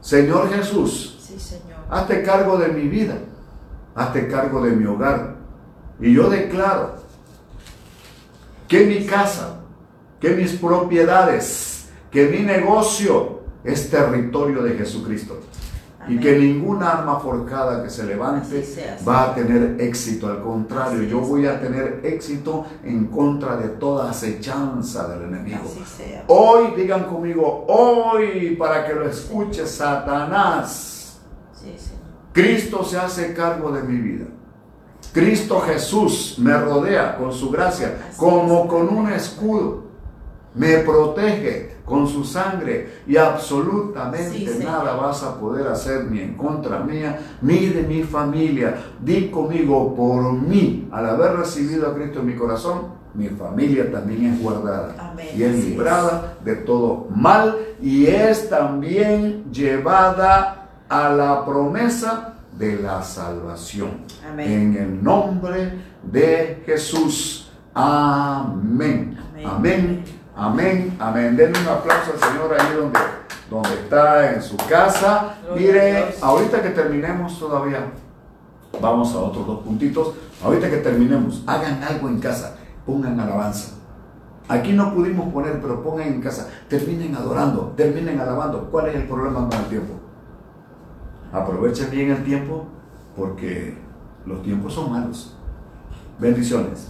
Señor 0.00 0.50
Jesús, 0.50 1.18
hazte 1.90 2.22
cargo 2.22 2.58
de 2.58 2.68
mi 2.68 2.88
vida, 2.88 3.18
hazte 3.94 4.28
cargo 4.28 4.62
de 4.62 4.70
mi 4.70 4.86
hogar. 4.86 5.34
Y 5.98 6.14
yo 6.14 6.30
declaro 6.30 6.94
que 8.68 8.86
mi 8.86 9.04
casa, 9.04 9.61
que 10.22 10.30
mis 10.30 10.52
propiedades, 10.52 11.88
que 12.08 12.28
mi 12.28 12.38
negocio 12.38 13.40
es 13.64 13.90
territorio 13.90 14.62
de 14.62 14.74
Jesucristo 14.74 15.40
y 16.08 16.18
que 16.18 16.38
ninguna 16.38 16.90
arma 16.90 17.18
forjada 17.18 17.82
que 17.82 17.90
se 17.90 18.04
levante 18.04 18.64
va 19.06 19.24
a 19.24 19.34
tener 19.34 19.80
éxito. 19.80 20.28
Al 20.28 20.40
contrario, 20.40 21.02
yo 21.02 21.18
voy 21.18 21.46
a 21.46 21.60
tener 21.60 22.02
éxito 22.04 22.64
en 22.84 23.06
contra 23.06 23.56
de 23.56 23.70
toda 23.70 24.10
acechanza 24.10 25.08
del 25.08 25.24
enemigo. 25.24 25.62
Hoy, 26.28 26.74
digan 26.76 27.04
conmigo, 27.04 27.64
hoy 27.66 28.54
para 28.56 28.86
que 28.86 28.94
lo 28.94 29.08
escuche 29.08 29.66
Satanás. 29.66 31.20
Cristo 32.32 32.84
se 32.84 32.96
hace 32.96 33.34
cargo 33.34 33.72
de 33.72 33.82
mi 33.82 34.00
vida. 34.00 34.26
Cristo 35.12 35.60
Jesús 35.60 36.36
me 36.38 36.56
rodea 36.56 37.16
con 37.16 37.32
su 37.32 37.50
gracia, 37.50 38.12
como 38.16 38.68
con 38.68 38.88
un 38.88 39.12
escudo. 39.12 39.81
Me 40.54 40.78
protege, 40.78 41.72
con 41.84 42.06
su 42.06 42.24
sangre 42.24 43.02
y 43.06 43.16
absolutamente 43.16 44.64
nada 44.64 44.94
vas 44.94 45.22
a 45.22 45.38
poder 45.38 45.66
hacer 45.68 46.10
ni 46.10 46.20
en 46.20 46.34
contra 46.34 46.80
mía 46.80 47.18
ni 47.42 47.66
de 47.66 47.82
mi 47.82 48.02
familia. 48.02 48.76
Di 49.00 49.30
conmigo 49.30 49.94
por 49.94 50.32
mí, 50.32 50.88
al 50.92 51.08
haber 51.08 51.36
recibido 51.36 51.88
a 51.88 51.94
Cristo 51.94 52.20
en 52.20 52.26
mi 52.26 52.34
corazón, 52.34 53.02
mi 53.14 53.28
familia 53.28 53.90
también 53.92 54.32
es 54.32 54.40
guardada 54.40 55.14
y 55.36 55.42
es 55.42 55.64
librada 55.64 56.38
de 56.42 56.56
todo 56.56 57.08
mal 57.14 57.58
y 57.82 58.06
es 58.06 58.48
también 58.48 59.52
llevada 59.52 60.70
a 60.88 61.10
la 61.10 61.44
promesa 61.44 62.36
de 62.58 62.76
la 62.76 63.02
salvación. 63.02 63.90
En 64.38 64.76
el 64.76 65.02
nombre 65.02 65.72
de 66.02 66.62
Jesús. 66.64 67.50
Amén. 67.74 69.18
Amén. 69.18 69.46
Amén, 69.46 70.04
amén. 70.36 71.36
Denle 71.36 71.58
un 71.60 71.68
aplauso 71.68 72.12
al 72.12 72.18
Señor 72.18 72.56
ahí 72.58 72.76
donde, 72.76 72.98
donde 73.50 73.74
está 73.74 74.32
en 74.32 74.42
su 74.42 74.56
casa. 74.56 75.34
Mire, 75.54 76.14
ahorita 76.20 76.62
que 76.62 76.70
terminemos 76.70 77.38
todavía, 77.38 77.92
vamos 78.80 79.14
a 79.14 79.18
otros 79.18 79.46
dos 79.46 79.60
puntitos. 79.60 80.14
Ahorita 80.42 80.68
que 80.70 80.78
terminemos, 80.78 81.42
hagan 81.46 81.82
algo 81.82 82.08
en 82.08 82.18
casa, 82.18 82.56
pongan 82.84 83.18
alabanza. 83.20 83.74
Aquí 84.48 84.72
no 84.72 84.92
pudimos 84.92 85.32
poner, 85.32 85.60
pero 85.60 85.82
pongan 85.82 86.08
en 86.08 86.20
casa. 86.20 86.48
Terminen 86.68 87.14
adorando, 87.14 87.72
terminen 87.76 88.18
alabando. 88.20 88.68
¿Cuál 88.70 88.88
es 88.88 88.96
el 88.96 89.06
problema 89.06 89.48
con 89.48 89.58
el 89.58 89.66
tiempo? 89.66 89.94
Aprovechen 91.32 91.90
bien 91.90 92.10
el 92.10 92.24
tiempo 92.24 92.66
porque 93.16 93.78
los 94.26 94.42
tiempos 94.42 94.74
son 94.74 94.92
malos. 94.92 95.36
Bendiciones. 96.18 96.88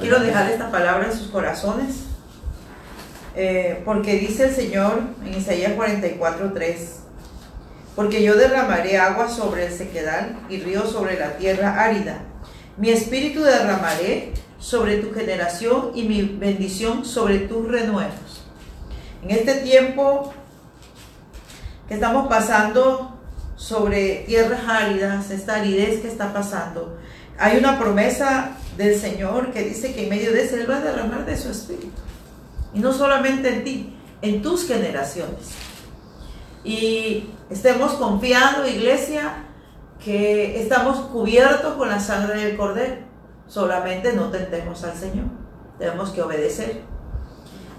Quiero 0.00 0.20
dejar 0.20 0.50
esta 0.50 0.70
palabra 0.70 1.06
en 1.06 1.12
sus 1.12 1.28
corazones 1.28 2.05
eh, 3.38 3.82
porque 3.84 4.14
dice 4.14 4.46
el 4.46 4.54
Señor 4.54 5.02
en 5.24 5.34
Isaías 5.34 5.72
44:3, 5.76 6.76
porque 7.94 8.22
yo 8.22 8.34
derramaré 8.34 8.96
agua 8.96 9.28
sobre 9.28 9.66
el 9.66 9.72
sequedal 9.72 10.38
y 10.48 10.58
río 10.58 10.86
sobre 10.86 11.18
la 11.18 11.36
tierra 11.36 11.82
árida. 11.82 12.22
Mi 12.78 12.88
espíritu 12.88 13.42
derramaré 13.42 14.32
sobre 14.58 14.96
tu 14.98 15.12
generación 15.12 15.90
y 15.94 16.04
mi 16.04 16.22
bendición 16.22 17.04
sobre 17.04 17.40
tus 17.40 17.68
renuevos. 17.68 18.44
En 19.22 19.30
este 19.30 19.56
tiempo 19.56 20.32
que 21.88 21.94
estamos 21.94 22.28
pasando 22.28 23.18
sobre 23.56 24.24
tierras 24.26 24.62
áridas, 24.66 25.30
esta 25.30 25.56
aridez 25.56 26.00
que 26.00 26.08
está 26.08 26.32
pasando, 26.32 26.98
hay 27.38 27.58
una 27.58 27.78
promesa 27.78 28.52
del 28.78 28.98
Señor 28.98 29.52
que 29.52 29.62
dice 29.62 29.94
que 29.94 30.04
en 30.04 30.08
medio 30.08 30.32
de 30.32 30.44
eso 30.44 30.56
Él 30.56 30.70
va 30.70 30.78
a 30.78 30.80
derramar 30.80 31.26
de 31.26 31.36
su 31.36 31.50
espíritu. 31.50 32.05
Y 32.76 32.80
no 32.80 32.92
solamente 32.92 33.48
en 33.48 33.64
ti, 33.64 33.96
en 34.20 34.42
tus 34.42 34.68
generaciones. 34.68 35.48
Y 36.62 37.30
estemos 37.48 37.94
confiando, 37.94 38.68
iglesia, 38.68 39.44
que 40.04 40.60
estamos 40.60 40.98
cubiertos 41.06 41.72
con 41.76 41.88
la 41.88 41.98
sangre 42.00 42.44
del 42.44 42.56
Cordero. 42.58 42.96
Solamente 43.48 44.12
no 44.12 44.28
tentemos 44.28 44.84
al 44.84 44.94
Señor. 44.94 45.24
Tenemos 45.78 46.10
que 46.10 46.20
obedecer. 46.20 46.82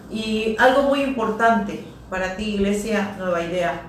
Y 0.09 0.55
algo 0.57 0.83
muy 0.83 1.03
importante 1.03 1.85
para 2.09 2.35
ti, 2.35 2.55
iglesia, 2.55 3.15
nueva 3.19 3.43
idea. 3.43 3.79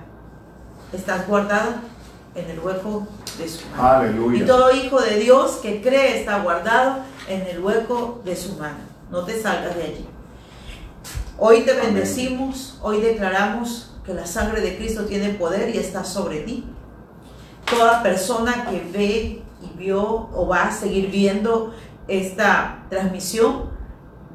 Estás 0.93 1.27
guardado 1.27 1.71
en 2.35 2.51
el 2.51 2.59
hueco 2.59 3.07
de 3.39 3.49
su 3.49 3.67
mano. 3.69 3.83
Aleluya. 3.83 4.43
Y 4.43 4.45
todo 4.45 4.75
hijo 4.75 5.01
de 5.01 5.17
Dios 5.17 5.53
que 5.63 5.81
cree 5.81 6.19
está 6.19 6.43
guardado 6.43 6.97
en 7.27 7.41
el 7.47 7.63
hueco 7.63 8.21
de 8.23 8.35
su 8.35 8.57
mano. 8.57 8.77
No 9.09 9.23
te 9.23 9.41
salgas 9.41 9.75
de 9.75 9.83
allí. 9.83 10.18
Hoy 11.41 11.61
te 11.61 11.73
bendecimos, 11.73 12.77
hoy 12.81 12.99
declaramos 12.99 13.91
que 14.05 14.13
la 14.13 14.25
sangre 14.25 14.59
de 14.59 14.75
Cristo 14.75 15.05
tiene 15.05 15.29
poder 15.29 15.73
y 15.73 15.77
está 15.77 16.03
sobre 16.03 16.41
ti. 16.41 16.65
Toda 17.69 18.03
persona 18.03 18.67
que 18.69 18.83
ve 18.91 19.41
y 19.61 19.77
vio 19.77 20.03
o 20.03 20.47
va 20.49 20.63
a 20.63 20.71
seguir 20.73 21.09
viendo 21.09 21.73
esta 22.09 22.83
transmisión, 22.89 23.69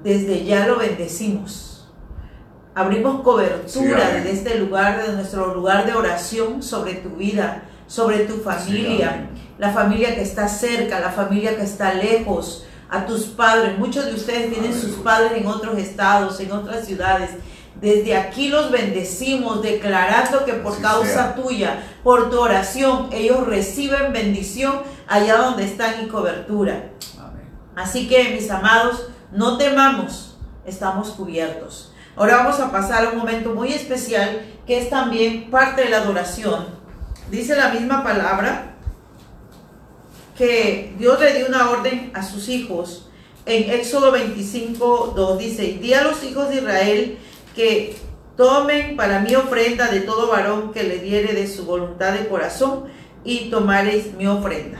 desde 0.02 0.46
ya 0.46 0.66
lo 0.66 0.78
bendecimos. 0.78 1.92
Abrimos 2.74 3.20
cobertura 3.20 4.09
desde 4.09 4.30
este 4.30 4.59
lugar, 4.59 4.96
desde 4.96 5.12
nuestro 5.12 5.55
lugar 5.55 5.84
de 5.84 5.92
oración 5.92 6.62
sobre 6.62 6.94
tu 6.94 7.11
vida, 7.11 7.64
sobre 7.86 8.20
tu 8.20 8.38
familia, 8.38 9.28
la 9.59 9.72
familia 9.74 10.14
que 10.14 10.22
está 10.22 10.48
cerca, 10.48 11.00
la 11.00 11.11
familia 11.11 11.55
que 11.55 11.64
está 11.64 11.92
lejos, 11.92 12.64
a 12.89 13.07
tus 13.07 13.24
padres. 13.24 13.78
Muchos 13.78 14.07
de 14.07 14.14
ustedes 14.14 14.53
tienen 14.53 14.78
sus 14.78 14.97
padres 14.97 15.32
en 15.35 15.47
otros 15.47 15.78
estados, 15.78 16.39
en 16.41 16.53
otras 16.53 16.87
ciudades. 16.87 17.30
Desde 17.80 18.16
aquí 18.16 18.49
los 18.49 18.70
bendecimos, 18.70 19.62
declarando 19.62 20.45
que 20.45 20.55
por 20.55 20.80
causa 20.80 21.35
tuya, 21.35 21.82
por 22.03 22.30
tu 22.30 22.41
oración, 22.41 23.09
ellos 23.12 23.47
reciben 23.47 24.12
bendición 24.12 24.80
allá 25.07 25.37
donde 25.37 25.64
están 25.64 26.05
y 26.05 26.09
cobertura. 26.09 26.91
Así 27.74 28.09
que, 28.09 28.30
mis 28.30 28.51
amados, 28.51 29.09
no 29.32 29.59
temamos, 29.59 30.37
estamos 30.64 31.11
cubiertos. 31.11 31.93
Ahora 32.16 32.37
vamos 32.37 32.61
a 32.61 32.70
pasar 32.70 33.05
a 33.05 33.11
un 33.11 33.18
momento 33.18 33.55
muy 33.55 33.72
especial 33.72 34.43
que 34.66 34.78
es 34.78 34.89
también 34.89 35.51
parte 35.51 35.82
de 35.82 35.91
la 35.91 35.99
adoración. 35.99 36.66
Dice 37.30 37.57
la 37.57 37.70
misma 37.70 38.05
palabra 38.05 38.73
que 40.37 40.95
Dios 40.99 41.20
le 41.20 41.35
dio 41.35 41.47
una 41.47 41.70
orden 41.70 42.11
a 42.14 42.22
sus 42.22 42.49
hijos. 42.49 43.09
En 43.47 43.70
Éxodo 43.70 44.11
25, 44.11 45.12
2 45.14 45.39
dice, 45.39 45.78
di 45.80 45.95
a 45.95 46.03
los 46.03 46.22
hijos 46.24 46.49
de 46.49 46.57
Israel 46.57 47.18
que 47.55 47.97
tomen 48.37 48.97
para 48.97 49.20
mí 49.20 49.35
ofrenda 49.35 49.89
de 49.89 50.01
todo 50.01 50.28
varón 50.28 50.72
que 50.72 50.82
le 50.82 50.99
diere 50.99 51.35
de 51.35 51.47
su 51.47 51.64
voluntad 51.64 52.12
de 52.14 52.26
corazón 52.26 52.85
y 53.22 53.51
tomaréis 53.51 54.14
mi 54.14 54.26
ofrenda. 54.26 54.78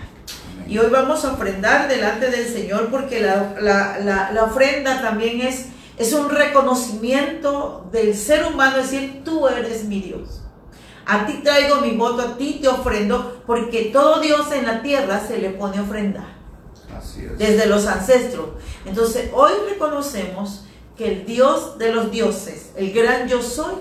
Y 0.67 0.79
hoy 0.79 0.89
vamos 0.91 1.25
a 1.25 1.35
ofrendar 1.35 1.89
delante 1.89 2.31
del 2.31 2.47
Señor 2.47 2.89
porque 2.91 3.21
la, 3.21 4.31
la 4.33 4.45
ofrenda 4.45 5.03
también 5.03 5.43
es, 5.43 5.67
es 5.99 6.13
un 6.15 6.31
reconocimiento 6.31 7.87
del 7.93 8.17
ser 8.17 8.47
humano, 8.47 8.79
es 8.79 8.91
decir, 8.91 9.23
tú 9.25 9.47
eres 9.47 9.85
mi 9.85 10.01
Dios. 10.01 10.44
A 11.07 11.27
ti 11.27 11.41
traigo 11.43 11.81
mi 11.81 11.97
voto, 11.97 12.23
a 12.23 12.37
ti 12.37 12.59
te 12.63 12.69
ofrendo, 12.69 13.43
porque 13.47 13.91
todo 13.93 14.21
Dios 14.21 14.51
en 14.53 14.67
la 14.67 14.83
tierra 14.83 15.21
se 15.21 15.39
le 15.39 15.51
pone 15.51 15.81
ofrenda. 15.81 16.27
Así 16.97 17.25
es. 17.25 17.39
Desde 17.39 17.67
los 17.67 17.87
ancestros. 17.87 18.51
Entonces, 18.87 19.31
hoy 19.35 19.53
reconocemos 19.69 20.65
que 20.97 21.13
el 21.13 21.27
Dios 21.27 21.79
de 21.79 21.93
los 21.93 22.11
dioses, 22.11 22.71
el 22.77 22.93
gran 22.93 23.29
yo 23.29 23.43
soy, 23.43 23.75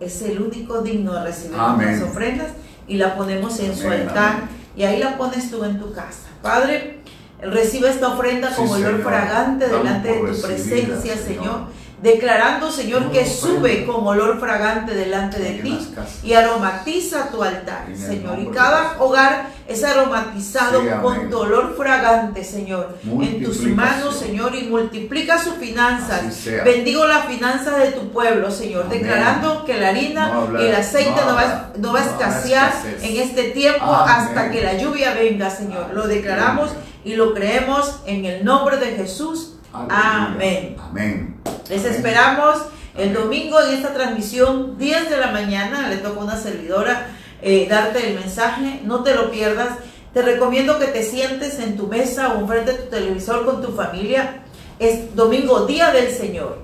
es 0.00 0.22
el 0.22 0.40
único 0.40 0.82
digno 0.82 1.12
de 1.12 1.24
recibir 1.24 1.56
las 1.56 2.02
ofrendas 2.02 2.52
y 2.86 2.96
la 2.96 3.16
ponemos 3.16 3.58
en 3.60 3.76
su 3.76 3.88
altar 3.88 4.48
y 4.76 4.84
ahí 4.84 4.98
la 4.98 5.16
pones 5.16 5.50
tú 5.50 5.64
en 5.64 5.78
tu 5.78 5.92
casa. 5.92 6.28
Padre, 6.42 7.00
recibe 7.40 7.88
esta 7.88 8.08
ofrenda 8.08 8.54
como 8.54 8.72
olor 8.72 9.02
fragante 9.02 9.68
delante 9.68 10.08
de 10.08 10.32
tu 10.32 10.42
presencia, 10.42 11.16
Señor 11.16 11.83
declarando, 12.04 12.70
Señor, 12.70 13.10
que 13.10 13.26
sube 13.26 13.86
con 13.86 14.06
olor 14.06 14.38
fragante 14.38 14.94
delante 14.94 15.38
de 15.40 15.54
ti 15.62 15.88
y 16.22 16.34
aromatiza 16.34 17.30
tu 17.30 17.42
altar, 17.42 17.86
Señor. 17.96 18.38
Y 18.38 18.46
cada 18.48 19.00
hogar 19.00 19.48
es 19.66 19.82
aromatizado 19.82 20.82
Sí, 20.82 20.88
con 21.00 21.30
tu 21.30 21.38
olor 21.38 21.74
fragante, 21.76 22.44
Señor, 22.44 22.98
en 23.02 23.42
tus 23.42 23.62
manos, 23.62 24.16
Señor, 24.16 24.54
y 24.54 24.64
multiplica 24.64 25.42
sus 25.42 25.54
finanzas. 25.54 26.44
Bendigo 26.62 27.06
las 27.06 27.24
finanzas 27.24 27.78
de 27.78 27.92
tu 27.92 28.10
pueblo, 28.10 28.50
Señor, 28.50 28.84
Amén. 28.84 28.98
declarando 29.00 29.64
que 29.64 29.80
la 29.80 29.88
harina 29.88 30.28
No 30.28 30.62
y 30.62 30.66
el 30.66 30.74
aceite 30.74 31.22
no 31.22 31.30
no, 31.30 31.34
va, 31.36 31.72
no 31.78 31.92
va 31.94 32.00
a 32.00 32.04
escasear 32.04 32.70
en 33.00 33.16
este 33.16 33.44
tiempo 33.44 33.86
Amén. 33.86 34.14
hasta 34.14 34.50
que 34.50 34.62
la 34.62 34.76
lluvia 34.76 35.14
venga, 35.14 35.48
Señor. 35.48 35.86
Lo 35.94 36.06
declaramos 36.06 36.70
y 37.02 37.14
lo 37.16 37.32
creemos 37.32 38.00
en 38.04 38.26
el 38.26 38.44
nombre 38.44 38.76
de 38.76 38.92
Jesús. 38.92 39.54
Aleluya. 39.72 40.26
Amén. 40.26 40.76
Amén. 40.78 41.34
Les 41.68 41.84
esperamos 41.84 42.58
el 42.96 43.14
domingo 43.14 43.60
en 43.60 43.74
esta 43.74 43.94
transmisión, 43.94 44.76
10 44.76 45.10
de 45.10 45.16
la 45.16 45.28
mañana. 45.28 45.88
Le 45.88 45.96
toca 45.96 46.20
a 46.20 46.24
una 46.24 46.36
servidora 46.36 47.08
eh, 47.40 47.66
darte 47.68 48.10
el 48.10 48.18
mensaje. 48.18 48.82
No 48.84 49.02
te 49.02 49.14
lo 49.14 49.30
pierdas. 49.30 49.78
Te 50.12 50.22
recomiendo 50.22 50.78
que 50.78 50.86
te 50.86 51.02
sientes 51.02 51.58
en 51.58 51.76
tu 51.76 51.86
mesa 51.86 52.34
o 52.34 52.40
enfrente 52.40 52.72
de 52.72 52.78
tu 52.78 52.90
televisor 52.90 53.46
con 53.46 53.62
tu 53.62 53.72
familia. 53.72 54.44
Es 54.78 55.14
domingo, 55.16 55.66
día 55.66 55.90
del 55.90 56.10
Señor. 56.10 56.58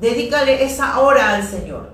Dedícale 0.00 0.64
esa 0.64 0.98
hora 0.98 1.34
al 1.34 1.44
Señor. 1.44 1.90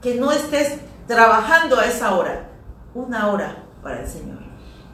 Que 0.00 0.14
no 0.14 0.32
estés 0.32 0.78
trabajando 1.06 1.78
a 1.78 1.84
esa 1.84 2.14
hora. 2.14 2.48
Una 2.94 3.28
hora 3.28 3.64
para 3.82 4.00
el 4.00 4.08
Señor. 4.08 4.38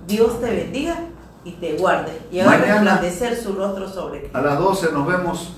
Dios 0.07 0.41
te 0.41 0.51
bendiga 0.51 0.97
y 1.45 1.53
te 1.53 1.77
guarde. 1.77 2.13
Y 2.33 2.41
haga 2.41 2.57
resplandecer 2.57 3.41
su 3.41 3.53
rostro 3.55 3.89
sobre 3.89 4.21
ti. 4.21 4.31
A 4.33 4.41
las 4.41 4.59
12 4.59 4.93
nos 4.93 5.07
vemos 5.07 5.53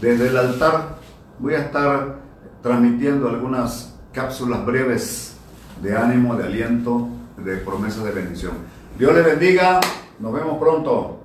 desde 0.00 0.28
el 0.28 0.36
altar. 0.36 0.96
Voy 1.38 1.54
a 1.54 1.58
estar 1.58 2.16
transmitiendo 2.62 3.28
algunas 3.28 3.94
cápsulas 4.12 4.64
breves 4.64 5.36
de 5.82 5.96
ánimo, 5.96 6.34
de 6.36 6.44
aliento, 6.44 7.08
de 7.36 7.58
promesas 7.58 8.04
de 8.04 8.12
bendición. 8.12 8.52
Dios 8.98 9.14
le 9.14 9.22
bendiga. 9.22 9.80
Nos 10.18 10.32
vemos 10.32 10.58
pronto. 10.58 11.15